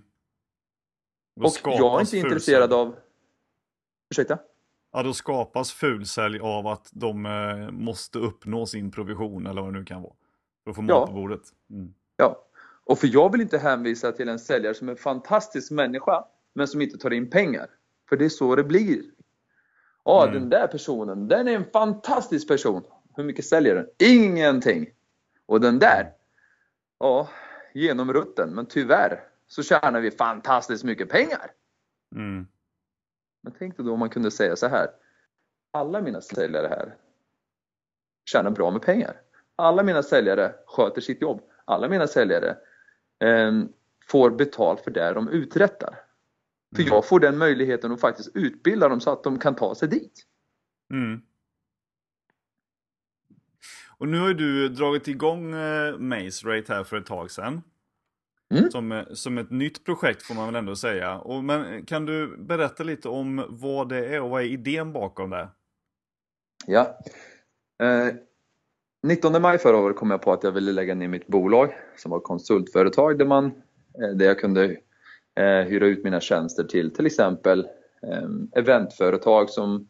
[1.41, 2.95] Och jag är inte intresserad av...
[4.09, 4.39] Ursäkta?
[4.91, 9.79] Ja, då skapas fulsälj av att de eh, måste uppnå sin provision eller vad det
[9.79, 10.13] nu kan vara.
[10.63, 11.07] För att få mat Ja.
[11.07, 11.41] på bordet.
[11.69, 11.93] Mm.
[12.17, 12.41] Ja.
[12.83, 16.67] Och för jag vill inte hänvisa till en säljare som är en fantastisk människa men
[16.67, 17.67] som inte tar in pengar.
[18.09, 19.03] För det är så det blir.
[20.05, 20.33] Ja, Mm.
[20.33, 22.83] den där personen, den är en fantastisk person.
[23.15, 23.87] Hur mycket säljer den?
[23.99, 24.89] Ingenting!
[25.45, 26.11] Och den där,
[26.99, 27.29] ja,
[27.73, 28.55] genomrutten.
[28.55, 31.51] Men tyvärr så tjänar vi fantastiskt mycket pengar.
[32.15, 32.47] Mm.
[33.43, 34.87] Men tänk dig då om man kunde säga så här.
[35.71, 36.95] Alla mina säljare här
[38.25, 39.21] tjänar bra med pengar.
[39.55, 41.41] Alla mina säljare sköter sitt jobb.
[41.65, 42.57] Alla mina säljare
[43.19, 43.51] eh,
[44.07, 46.04] får betalt för det de uträttar.
[46.75, 46.93] För Mm.
[46.93, 50.25] jag får den möjligheten att faktiskt utbilda dem så att de kan ta sig dit.
[50.93, 51.21] Mm.
[53.97, 57.61] Och nu har ju du dragit igång eh, Maze Rate här för ett tag sedan.
[58.53, 58.71] Mm.
[58.71, 61.17] Som, eh, som ett nytt projekt får man väl ändå säga.
[61.17, 65.29] Och, men kan du berätta lite om vad det är och vad är idén bakom
[65.29, 65.49] det?
[66.67, 66.99] Ja.
[67.83, 68.15] Eh,
[69.03, 72.11] 19 maj förra året kom jag på att jag ville lägga ner mitt bolag som
[72.11, 74.77] var konsultföretag där, man, eh, där jag kunde
[75.35, 77.67] eh, hyra ut mina tjänster till till exempel
[78.03, 78.29] eh,
[78.59, 79.87] eventföretag som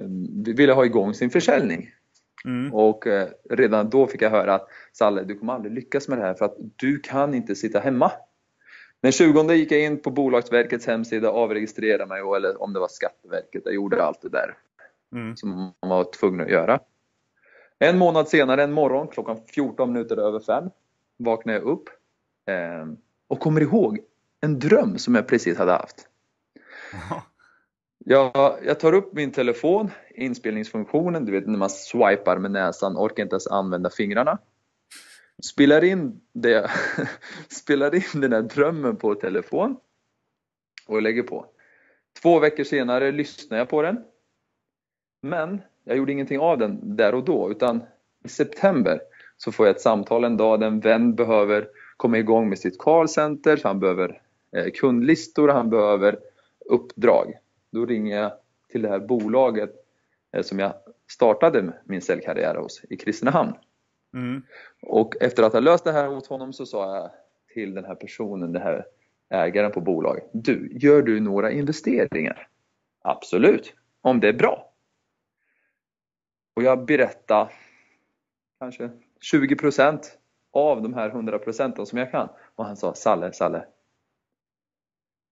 [0.00, 0.06] eh,
[0.54, 1.90] ville ha igång sin försäljning.
[2.44, 2.74] Mm.
[2.74, 6.24] Och eh, redan då fick jag höra att Salle, du kommer aldrig lyckas med det
[6.24, 8.12] här för att du kan inte sitta hemma.
[9.02, 12.88] Den 20 gick jag in på Bolagsverkets hemsida, avregistrerade mig, och- eller om det var
[12.88, 14.54] Skatteverket, jag gjorde allt det där
[15.12, 15.36] Mm.
[15.36, 16.80] som man var tvungen att göra.
[17.78, 20.70] En månad senare, en morgon, klockan 14 minuter över fem,
[21.16, 21.88] vaknar jag upp
[22.48, 22.86] eh,
[23.28, 23.98] och kommer ihåg
[24.46, 26.08] en dröm som jag precis hade haft.
[27.98, 33.22] Jag, jag tar upp min telefon, inspelningsfunktionen, du vet när man swipar med näsan, orkar
[33.22, 34.38] inte ens använda fingrarna.
[35.42, 36.70] Spelar in, det,
[37.48, 39.76] spelar in den här drömmen på telefon
[40.86, 41.46] och lägger på.
[42.22, 44.04] Två veckor senare lyssnar jag på den.
[45.22, 47.82] Men jag gjorde ingenting av den där och då utan
[48.24, 49.00] i september
[49.36, 52.78] så får jag ett samtal en dag där en vän behöver komma igång med sitt
[52.78, 54.22] callcenter, så han behöver
[54.74, 56.18] kundlistor, han behöver
[56.66, 57.32] uppdrag.
[57.70, 58.32] Då ringer jag
[58.68, 59.70] till det här bolaget
[60.32, 60.74] eh, som jag
[61.10, 63.52] startade min säljkarriär hos i Kristinehamn.
[64.14, 64.42] Mm.
[64.82, 67.10] Och efter att ha löst det här åt honom så sa jag
[67.54, 68.86] till den här personen, den här
[69.30, 70.30] ägaren på bolaget.
[70.32, 72.48] Du, gör du några investeringar?
[73.02, 74.72] Absolut, om det är bra.
[76.56, 77.50] Och jag berättade
[78.58, 78.90] kanske
[79.32, 80.00] 20%
[80.52, 82.28] av de här 100% som jag kan.
[82.54, 83.64] Och han sa, Salle, Salle.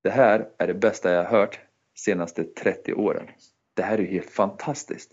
[0.05, 1.61] Det här är det bästa jag har hört
[1.95, 3.29] senaste 30 åren.
[3.75, 5.13] Det här är ju helt fantastiskt.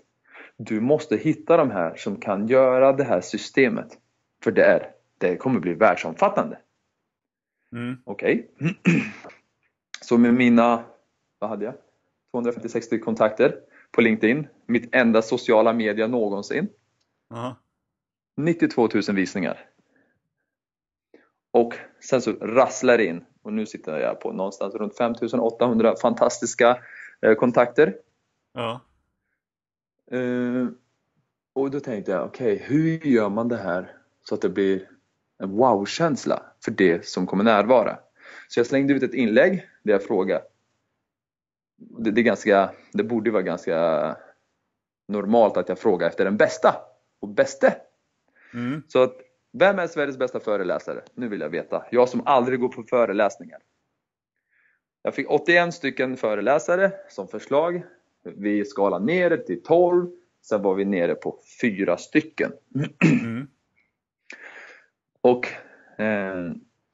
[0.57, 3.97] Du måste hitta de här som kan göra det här systemet.
[4.43, 6.59] För det, är, det kommer bli världsomfattande.
[7.71, 7.97] Mm.
[8.03, 8.51] Okej.
[10.01, 10.83] Så med mina,
[11.39, 11.73] vad hade jag?
[12.31, 13.59] 256 kontakter
[13.91, 14.47] på LinkedIn.
[14.65, 16.67] Mitt enda sociala media någonsin.
[17.29, 17.55] Aha.
[18.37, 19.69] 92 000 visningar.
[21.51, 23.25] Och sen så rasslar det in.
[23.43, 26.77] Och nu sitter jag på någonstans runt 5800 fantastiska
[27.21, 27.95] eh, kontakter.
[28.53, 28.81] Ja.
[30.11, 30.67] Eh,
[31.53, 34.89] och då tänkte jag, okej, hur gör man det här så att det blir
[35.39, 37.99] en wow-känsla för det som kommer närvara?
[38.47, 40.43] Så jag slängde ut ett inlägg där jag frågade.
[41.77, 44.17] Det, det, är ganska, det borde vara ganska
[45.07, 46.75] normalt att jag frågar efter den bästa
[47.19, 47.75] och bäste.
[48.53, 48.83] Mm.
[48.87, 49.15] Så att
[49.53, 51.01] Vem är Sveriges bästa föreläsare?
[51.13, 51.85] Nu vill jag veta.
[51.91, 53.59] Jag som aldrig går på föreläsningar.
[55.01, 57.83] Jag fick 81 stycken föreläsare som förslag.
[58.23, 60.11] Vi skalade ner det till 12.
[60.41, 62.51] Sen var vi nere på fyra stycken.
[62.75, 63.47] Mm.
[65.21, 65.47] Och
[66.01, 66.51] eh,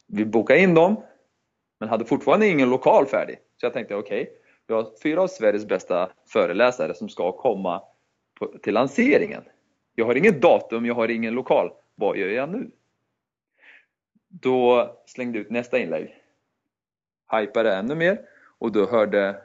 [0.07, 1.03] vi bokade in dem,
[1.79, 3.37] men hade fortfarande ingen lokal färdig.
[3.57, 4.33] Så jag tänkte okej, okay,
[4.67, 7.81] vi har fyra av Sveriges bästa föreläsare som ska komma
[8.39, 9.43] på, till lanseringen.
[9.95, 11.71] Jag har inget datum, jag har ingen lokal.
[11.99, 12.71] Vad gör jag nu?
[14.27, 16.15] Då slängde jag ut nästa inlägg.
[17.31, 18.21] Hypade ännu mer
[18.57, 19.41] och då, hörde,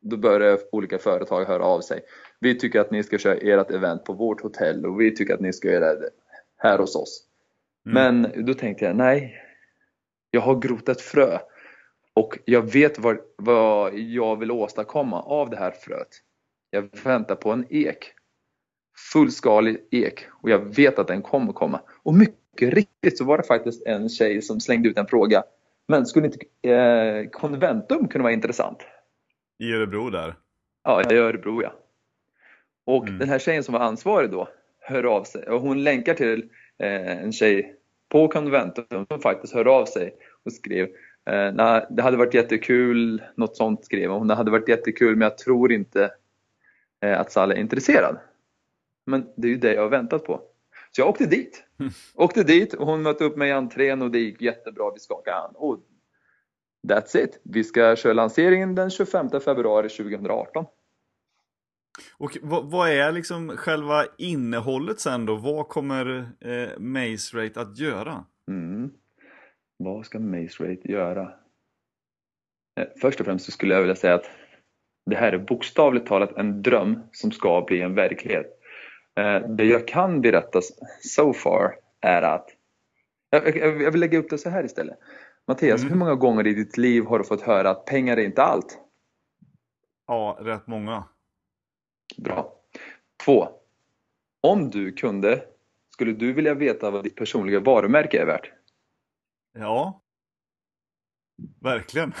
[0.00, 2.00] då började olika företag höra av sig.
[2.40, 5.40] Vi tycker att ni ska köra ert event på vårt hotell och vi tycker att
[5.40, 6.10] ni ska göra det
[6.56, 7.24] här hos oss.
[7.86, 8.20] Mm.
[8.20, 9.42] Men då tänkte jag, nej,
[10.30, 11.38] jag har grott ett frö
[12.14, 16.08] och jag vet vad, vad jag vill åstadkomma av det här fröet.
[16.70, 18.12] Jag väntar på en ek.
[19.12, 21.80] Fullskalig ek och jag vet att den kommer komma.
[22.02, 25.42] Och mycket riktigt så var det faktiskt en tjej som slängde ut en fråga.
[25.88, 28.78] Men skulle inte eh, konventum kunna vara intressant?
[29.58, 30.34] I Örebro där?
[30.84, 31.72] Ja, i Örebro ja.
[32.84, 33.18] Och mm.
[33.18, 34.48] den här tjejen som var ansvarig då
[34.80, 36.48] hör av sig och hon länkar till
[36.78, 37.76] eh, en tjej
[38.08, 40.88] på konventum som faktiskt hör av sig och skrev
[41.26, 45.28] eh, nej, det hade varit jättekul, något sånt skrev hon, det hade varit jättekul men
[45.28, 46.10] jag tror inte
[47.00, 48.18] eh, att Sally är intresserad.
[49.06, 50.40] Men det är ju det jag har väntat på.
[50.90, 51.64] Så jag åkte dit.
[51.80, 51.92] Mm.
[52.14, 55.36] Åkte dit och hon mötte upp mig i entrén och det gick jättebra, vi skakade
[55.36, 55.56] hand.
[55.56, 55.80] Och
[56.88, 57.40] that's it!
[57.44, 60.66] Vi ska köra lanseringen den 25 februari 2018.
[62.18, 65.36] Och vad, vad, är liksom själva innehållet sen då?
[65.36, 68.24] Vad kommer eh, Maze Rate att göra?
[68.48, 68.90] Mm.
[69.76, 71.22] Vad ska Maze Rate göra?
[72.80, 74.30] Eh, först och främst så skulle jag vilja säga att
[75.10, 78.61] det här är bokstavligt talat en dröm som ska bli en verklighet.
[79.20, 80.60] Eh, det jag kan berätta
[81.00, 82.48] so far är att
[83.30, 84.98] jag vill lägga upp det så här istället.
[85.46, 85.92] Mattias, mm.
[85.92, 88.78] hur många gånger i ditt liv har du fått höra att pengar är inte allt?
[90.06, 91.04] Ja, rätt många.
[92.16, 92.52] Bra.
[93.24, 93.48] Två.
[94.40, 95.44] Om du kunde,
[95.90, 98.52] skulle du vilja veta vad ditt personliga varumärke är värt?
[99.54, 100.02] Ja.
[101.60, 102.12] Verkligen.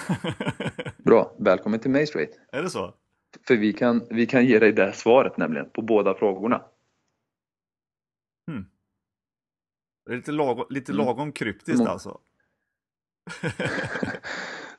[1.04, 1.36] Bra.
[1.38, 2.32] Välkommen till Maze Rate.
[2.52, 2.94] Är det så?
[3.46, 6.62] För vi kan, vi kan ge dig det svaret nämligen, på båda frågorna.
[8.46, 8.66] Hmm.
[10.06, 11.06] Det är lite lagom, lite mm.
[11.06, 11.92] lagom kryptiskt mm.
[11.92, 12.20] alltså.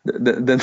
[0.03, 0.59] den, den,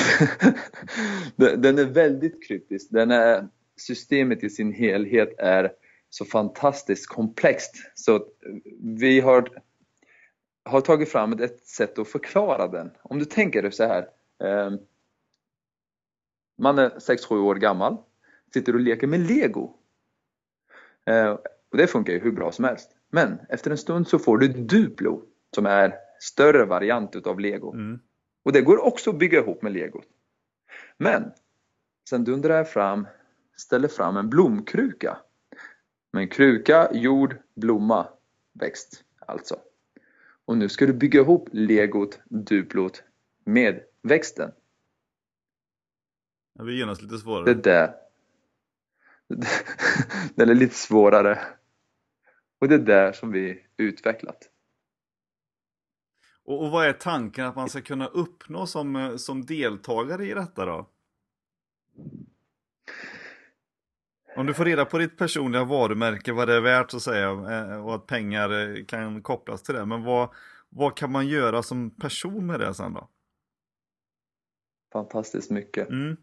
[1.61, 2.91] den, är väldigt kryptisk.
[2.91, 5.71] Den är, systemet i sin helhet är
[6.09, 8.25] så fantastiskt komplext så
[8.81, 9.61] vi har,
[10.65, 12.91] har tagit fram ett sätt att förklara den.
[13.01, 14.09] Om du tänker dig så här.
[14.43, 14.71] Eh,
[16.57, 17.97] man är 6-7 år gammal,
[18.53, 19.73] sitter och leker med lego.
[21.05, 21.37] Eh,
[21.71, 22.91] och det funkar ju hur bra som helst.
[23.09, 25.23] Men efter en stund så får du Duplo
[25.55, 27.73] som är större variant utav lego.
[27.73, 27.99] Mm.
[28.43, 30.01] Och det går också att bygga ihop med lego.
[30.97, 31.31] Men
[32.09, 33.07] sen dundrar jag fram
[33.61, 35.17] ställer fram en blomkruka.
[36.13, 38.07] Med en kruka, jord, blomma,
[38.53, 39.55] växt alltså.
[40.45, 43.03] Och nu ska du bygga ihop legot, duplot
[43.45, 44.51] med växten.
[46.57, 47.53] Det blir genast lite svårare.
[47.53, 47.95] Det där.
[50.35, 51.39] Den är lite svårare.
[52.61, 54.49] Och det är där som vi utvecklat.
[56.43, 60.65] Och, och vad är tanken att man ska kunna uppnå som, som deltagare i detta
[60.65, 60.89] då?
[64.35, 67.85] Om du får reda på ditt personliga varumärke, vad det är värt att säga eh,
[67.85, 69.85] och att pengar eh, kan kopplas till det.
[69.85, 70.29] Men vad,
[70.69, 73.09] vad kan man göra som person med det sen då?
[74.93, 75.89] Fantastiskt mycket.
[75.89, 76.17] Mm.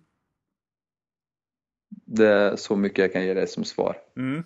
[1.89, 3.97] Det är så mycket jag kan ge dig som svar.
[4.17, 4.45] Mm.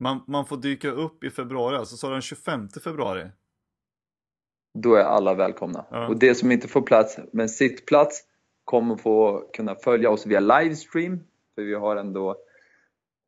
[0.00, 3.26] Man, man får dyka upp i februari, alltså sa den 25 februari?
[4.74, 5.84] Då är alla välkomna.
[5.90, 6.08] Ja.
[6.08, 8.24] Och det som inte får plats med sittplats
[8.64, 11.20] kommer få kunna följa oss via livestream.
[11.54, 12.36] För vi har ändå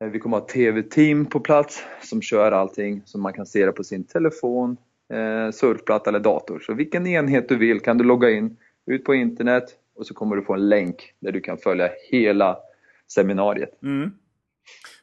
[0.01, 3.71] eh, vi kommer ha TV-team på plats som kör allting så man kan se det
[3.71, 4.77] på sin telefon,
[5.13, 6.59] eh, surfplatta eller dator.
[6.59, 9.63] Så vilken enhet du vill kan du logga in, ut på internet
[9.95, 12.57] och så kommer du få en länk där du kan följa hela
[13.07, 13.83] seminariet.
[13.83, 14.11] Mm.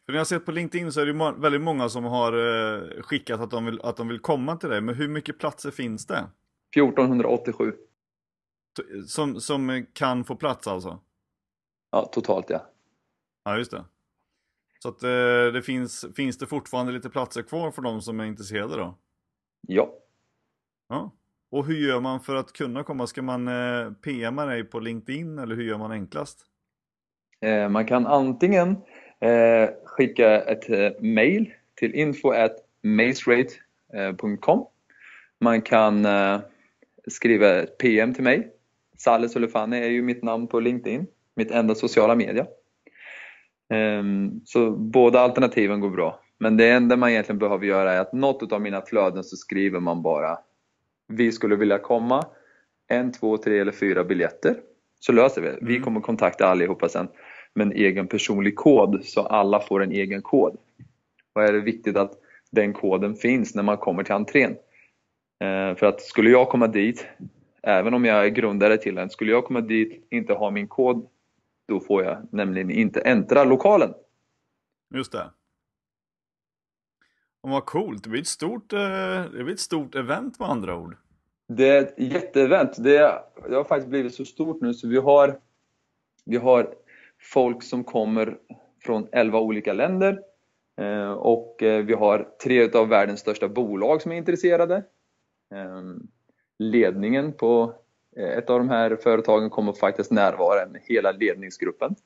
[0.09, 3.41] För när jag sett på LinkedIn så är det väldigt många som har eh, skickat
[3.41, 4.81] att de, vill, att de vill komma till dig.
[4.81, 6.27] Men hur mycket platser finns det?
[6.77, 7.73] 1487.
[9.07, 11.01] Som, som kan få plats alltså?
[11.91, 12.67] Ja, totalt ja.
[13.45, 13.85] Ja, just det.
[14.79, 18.25] Så att eh, det finns, finns det fortfarande lite platser kvar för de som är
[18.25, 18.99] intresserade då?
[19.67, 19.95] Ja.
[20.89, 21.13] Ja.
[21.51, 23.07] Och hur gör man för att kunna komma?
[23.07, 26.45] Ska man eh, PMa dig på LinkedIn eller hur gör man enklast?
[27.71, 28.77] Man kan antingen
[29.21, 34.67] eh, skicka ett eh, mail till info at macerate.com.
[35.41, 36.41] Man kan eh,
[37.07, 38.53] skriva ett PM till mig.
[38.97, 42.47] Saleh Solefani är ju mitt namn på LinkedIn, mitt enda sociala media.
[43.71, 46.21] Ehm, så båda alternativen går bra.
[46.39, 49.81] Men det enda man egentligen behöver göra är att något av mina flöden så skriver
[49.81, 50.39] man bara
[51.09, 52.27] Vi skulle vilja komma,
[52.89, 54.57] en, två, tre eller fyra biljetter.
[55.01, 55.59] Så löser vi det.
[55.61, 55.85] Vi Mm.
[55.85, 57.09] kommer kontakta allihopa sen
[57.55, 60.57] med en egen personlig kod så alla får en egen kod.
[61.33, 62.13] Och är det viktigt att
[62.51, 64.51] den koden finns när man kommer till entrén.
[65.41, 67.07] Eh, För att skulle jag komma dit,
[67.63, 71.09] även om jag är grundare till den, skulle jag komma dit inte ha min kod,
[71.69, 73.95] då får jag nämligen inte äntra lokalen.
[74.95, 75.31] Just det.
[77.41, 78.79] Och vad coolt, det blir ett stort, eh,
[79.33, 80.97] det blir ett stort event med andra ord.
[81.49, 82.85] Det är ett jätteevent.
[82.85, 85.41] Det, det har faktiskt blivit så stort nu så vi har,
[86.25, 86.75] vi har
[87.21, 88.39] folk som kommer
[88.85, 90.21] från 11 olika länder
[90.81, 94.77] eh, och eh, vi har tre av världens största bolag som är intresserade.
[95.55, 95.83] Eh,
[96.59, 97.75] ledningen på
[98.17, 101.97] ett av de här företagen kommer faktiskt närvara hela ledningsgruppen.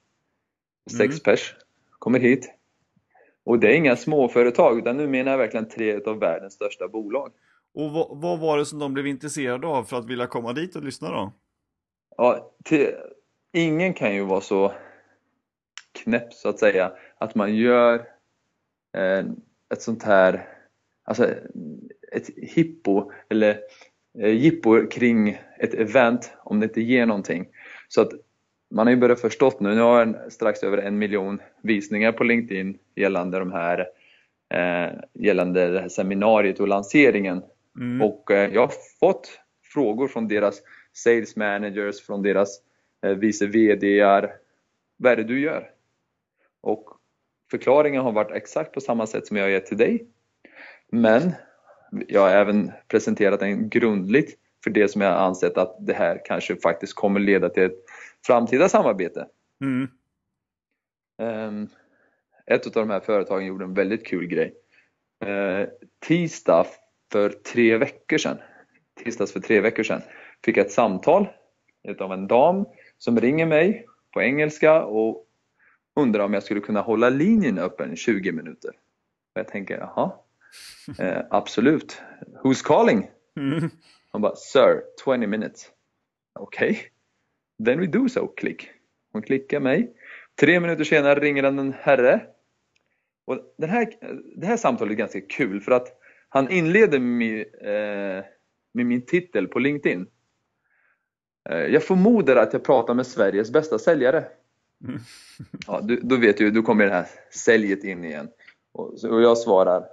[0.90, 1.20] Sex Mm.
[1.24, 1.56] pers
[1.98, 2.54] kommer hit.
[3.44, 7.32] Och det är inga småföretag utan nu menar jag verkligen tre av världens största bolag.
[7.74, 10.76] Och vad, vad var det som de blev intresserade av för att vilja komma dit
[10.76, 11.32] och lyssna då?
[12.16, 12.94] Ja, till,
[13.52, 14.72] ingen kan ju vara så
[15.92, 17.94] knäpp så att säga att man gör
[18.96, 19.24] eh,
[19.72, 20.48] ett sånt här,
[21.04, 21.28] alltså
[22.12, 23.58] ett hippo eller
[24.18, 27.48] eh, jippo kring ett event om det inte ger någonting.
[27.88, 28.12] Så att
[28.70, 32.24] man har ju börjat förstått nu, nu har jag strax över en miljon visningar på
[32.24, 33.86] LinkedIn gällande de här
[34.54, 37.42] eh, gällande det här seminariet och lanseringen
[37.78, 38.02] Mm.
[38.02, 40.62] och eh, jag har fått frågor från deras
[40.92, 42.60] sales managers, från deras
[43.06, 44.32] eh, vice VDR.
[44.96, 45.70] Vad är det du gör?
[46.62, 46.84] Och
[47.50, 50.06] förklaringen har varit exakt på samma sätt som jag har gett till dig.
[50.92, 51.32] Men
[52.08, 56.56] jag har även presenterat den grundligt för det som jag ansett att det här kanske
[56.56, 57.78] faktiskt kommer leda till ett
[58.26, 59.28] framtida samarbete.
[59.60, 59.88] Mm.
[61.22, 61.68] Ehm,
[62.46, 64.54] Ett av de här företagen gjorde en väldigt kul grej.
[65.24, 65.68] Eh,
[66.00, 66.66] Tisdag
[67.12, 68.38] för tre veckor sedan,
[69.04, 70.02] tisdags för tre veckor sedan,
[70.44, 71.28] fick jag ett samtal
[71.98, 72.66] av en dam
[72.98, 75.26] som ringer mig på engelska och
[75.96, 78.70] undrar om jag skulle kunna hålla linjen öppen 20 minuter.
[79.34, 80.12] Och jag tänker, jaha,
[80.98, 82.02] eh, absolut.
[82.44, 83.10] Who's calling?
[83.36, 83.70] Mm.
[84.12, 85.70] Hon bara, Sir, 20 minutes.
[86.38, 86.70] Okej.
[86.70, 86.82] Okay.
[87.64, 88.70] Then we do so, klick.
[89.12, 89.92] Hon klickar mig.
[90.40, 92.20] Tre minuter senare ringer en herre.
[93.24, 93.86] Och den här,
[94.36, 95.88] det här samtalet är ganska kul för att
[96.28, 98.24] han inleder med, eh,
[98.72, 100.06] med min titel på LinkedIn.
[101.50, 104.24] Eh, jag förmodar att jag pratar med Sveriges bästa säljare.
[104.84, 105.00] Mm.
[105.66, 108.28] Ja, du, då vet du, då kommer det här säljet in igen.
[108.72, 109.84] Och, och jag svarar,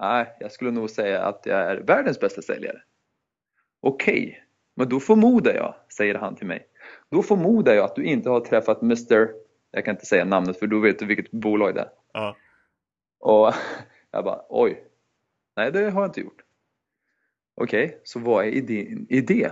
[0.00, 2.82] nej, jag skulle nog säga att jag är världens bästa säljare.
[3.80, 4.44] Okej,
[4.76, 6.66] men då förmodar jag, säger han till mig,
[7.10, 9.28] då förmodar jag att du inte har träffat Mr.
[9.70, 11.90] Jag kan inte säga namnet för då vet du vilket bolag det är.
[12.12, 12.36] Ja.
[13.20, 13.54] Och
[14.10, 14.84] jag bara, oj,
[15.56, 16.42] nej det har jag inte gjort.
[17.54, 19.50] Okej, så vad är din idé?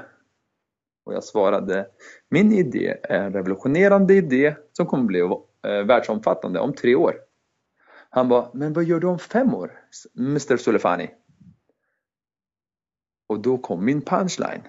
[1.04, 1.86] Och jag svarade,
[2.28, 7.14] min idé är en revolutionerande idé som kommer bli eh, världsomfattande om tre år.
[8.10, 9.80] Han bara, men vad gör du om fem år,
[10.18, 10.56] Mr.
[10.56, 11.10] Solefani?
[13.26, 14.62] Och då kom min punchline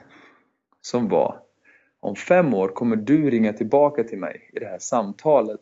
[0.81, 1.39] som var,
[1.99, 5.59] om fem år kommer du ringa tillbaka till mig i det här samtalet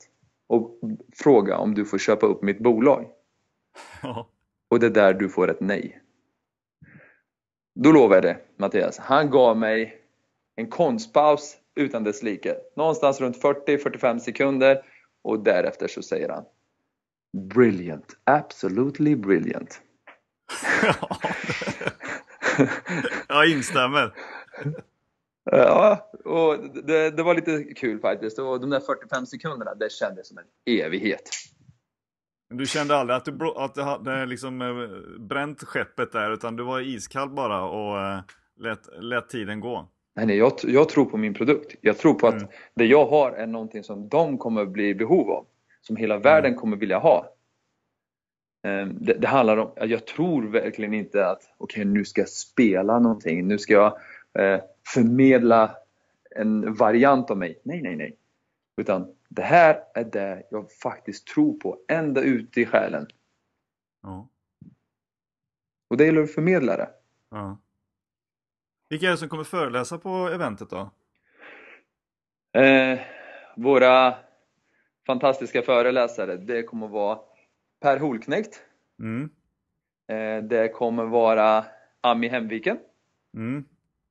[0.48, 0.80] och
[1.14, 3.08] fråga om du får köpa upp mitt bolag.
[4.70, 6.02] Och det är där du får ett nej.
[7.76, 8.98] Då lovar jag det, Mattias.
[8.98, 10.01] Han gav mig
[10.56, 12.56] en konstpaus utan dess like.
[12.76, 14.82] Någonstans runt 40-45 sekunder
[15.24, 16.44] och därefter så säger han
[17.54, 19.82] Brilliant, absolutely brilliant.
[23.28, 24.14] Jag instämmer.
[25.44, 28.40] Ja, och det, det var lite kul faktiskt.
[28.40, 31.30] Och de där 45 sekunderna, det kändes som en evighet.
[32.50, 36.64] Du kände aldrig att du, att du hade liksom eh, bränt skeppet där, utan du
[36.64, 38.20] var iskall bara och eh,
[38.60, 39.90] lät, lät tiden gå.
[40.22, 41.76] Nej, nej, jag, jag tror på min produkt.
[41.82, 42.48] Jag tror på att Mm.
[42.74, 45.46] det jag har är någonting som de kommer bli i behov av.
[45.82, 47.34] Som hela världen kommer vilja ha.
[48.64, 53.00] Ehm, Det, det handlar om, jag tror verkligen inte att okej nu ska jag spela
[53.00, 53.98] någonting, nu ska jag
[54.40, 54.62] eh,
[54.94, 55.76] förmedla
[56.36, 57.60] en variant av mig.
[57.64, 58.18] Nej, nej, nej.
[58.78, 63.08] Utan det här är det jag faktiskt tror på, ända ut i själen.
[64.04, 64.28] Ja.
[65.90, 66.90] Och det gäller att förmedla det.
[67.32, 67.58] ja.
[68.92, 70.92] Vilka är det som kommer föreläsa på eventet då?
[72.62, 73.00] Eh,
[73.56, 74.16] våra
[75.08, 77.20] fantastiska föreläsare, det kommer att vara
[77.82, 78.62] Per Holknekt,
[79.00, 79.30] Mm.
[80.12, 81.66] Eh, det kommer vara
[82.02, 82.78] Ami Hemviken,
[83.38, 83.64] Mm.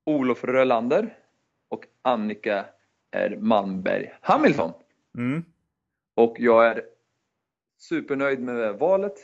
[0.07, 1.17] Olof Rölander
[1.69, 2.65] och Annika
[3.17, 3.37] R.
[3.41, 4.73] Malmberg Hamilton.
[5.19, 5.45] Mm.
[6.17, 6.83] Och jag är
[7.79, 9.15] supernöjd med valet.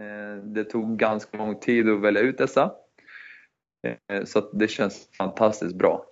[0.00, 2.74] Eh, Det tog ganska lång tid att välja ut dessa.
[3.86, 6.04] Eh, Så det känns fantastiskt bra.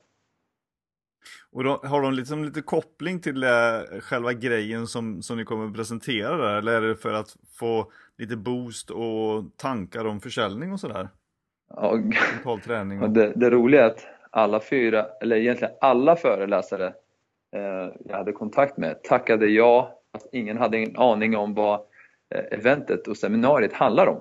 [1.53, 5.67] Och då, har de liksom lite koppling till det, själva grejen som, som ni kommer
[5.67, 6.57] att presentera där?
[6.57, 11.09] Eller är det för att få lite boost och tankar om försäljning och sådär?
[11.77, 11.99] Ja,
[12.65, 16.87] träning och det, det roliga är att alla fyra, eller egentligen alla föreläsare
[17.57, 21.81] eh, jag hade kontakt med tackade ja, att ingen hade en aning om vad
[22.35, 24.21] eh, eventet och seminariet handlar om.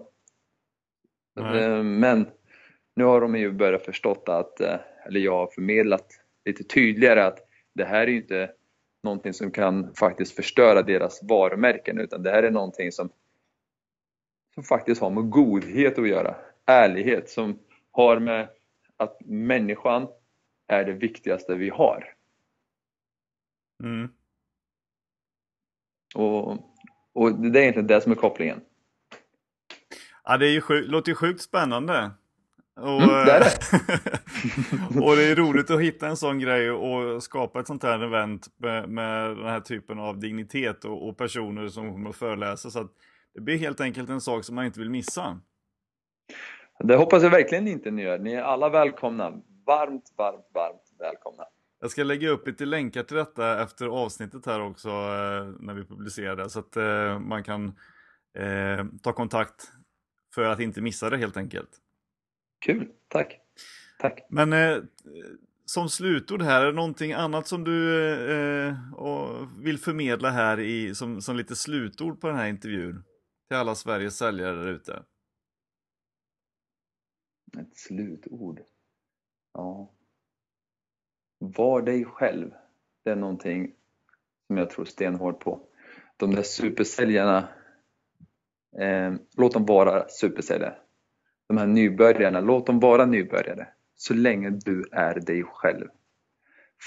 [1.39, 2.28] Eh, Men
[2.96, 6.08] nu har de ju börjat förstått att, eh, eller jag har förmedlat
[6.46, 7.39] lite tydligare att
[7.74, 8.52] det här är ju inte
[9.04, 13.10] någonting som kan faktiskt förstöra deras varumärken utan det här är någonting som,
[14.54, 16.36] som faktiskt har med godhet att göra,
[16.66, 17.60] ärlighet som
[17.91, 18.48] har med
[18.98, 20.08] att människan
[20.68, 22.14] är det viktigaste vi har.
[23.84, 24.10] Mm.
[26.16, 26.52] Och,
[27.14, 28.62] och det är egentligen det som är kopplingen.
[30.24, 32.12] Ja, det är ju sjuk, låter ju sjukt spännande.
[32.76, 33.43] Och, Mm, det är
[35.03, 38.47] och det är roligt att hitta en sån grej och skapa ett sånt här event
[38.57, 42.69] med, med den här typen av dignitet och, och personer som kommer att föreläsa.
[42.69, 42.91] Så att
[43.34, 45.39] det blir helt enkelt en sak som man inte vill missa.
[46.80, 48.19] Det hoppas jag verkligen inte ni gör.
[48.19, 49.30] Ni är alla välkomna.
[49.65, 51.43] Varmt, varmt, varmt välkomna.
[51.82, 55.86] Jag ska lägga upp lite länkar till detta efter avsnittet här också eh, när vi
[55.86, 57.67] publicerar det så att eh, man kan
[58.38, 59.71] eh, ta kontakt
[60.36, 61.69] för att inte missa det helt enkelt.
[62.64, 63.39] Kul, tack.
[63.99, 64.26] Tack.
[64.30, 64.84] Men eh,
[65.66, 67.99] som slutord här, är det någonting annat som du
[68.32, 73.03] eh, och vill förmedla här i, som, som lite slutord på den här intervjun?
[73.47, 75.03] Till alla Sveriges säljare där ute.
[77.59, 78.59] Ett slutord.
[79.53, 79.91] Ja.
[81.39, 82.51] Var dig själv.
[83.03, 83.74] Det är någonting
[84.47, 85.68] som jag tror stenhårt på.
[86.18, 87.49] De där supersäljarna,
[88.80, 90.83] eh, låt dem vara supersäljare.
[91.48, 93.68] De här nybörjarna, låt dem vara nybörjare.
[93.96, 95.88] Så länge du är dig själv.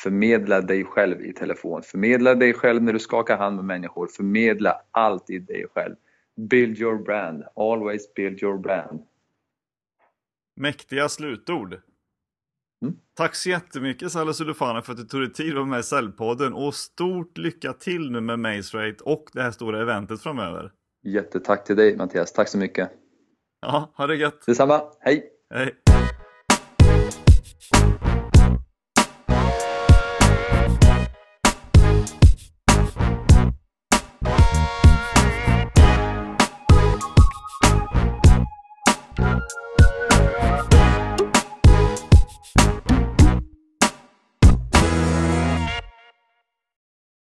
[0.02, 1.82] Förmedla dig själv i telefon.
[1.82, 4.06] Förmedla dig själv när du skakar hand med människor.
[4.06, 5.94] Förmedla alltid dig själv.
[6.36, 7.44] Build your brand.
[7.56, 9.02] Always build your brand.
[10.56, 11.80] Mäktiga slutord.
[12.82, 12.96] Mm.
[13.14, 15.82] Tack så jättemycket Salah Sulufana för att du tog dig tid att vara med i
[15.82, 20.72] Säljpodden och stort lycka till nu med Maze Rate och det här stora eventet framöver.
[21.02, 22.32] Jättetack till dig Mattias.
[22.32, 22.90] Tack så mycket.
[23.68, 24.46] Ja, ha det gött!
[24.46, 24.82] Detsamma.
[25.00, 25.24] Hej!
[25.54, 25.74] Hej!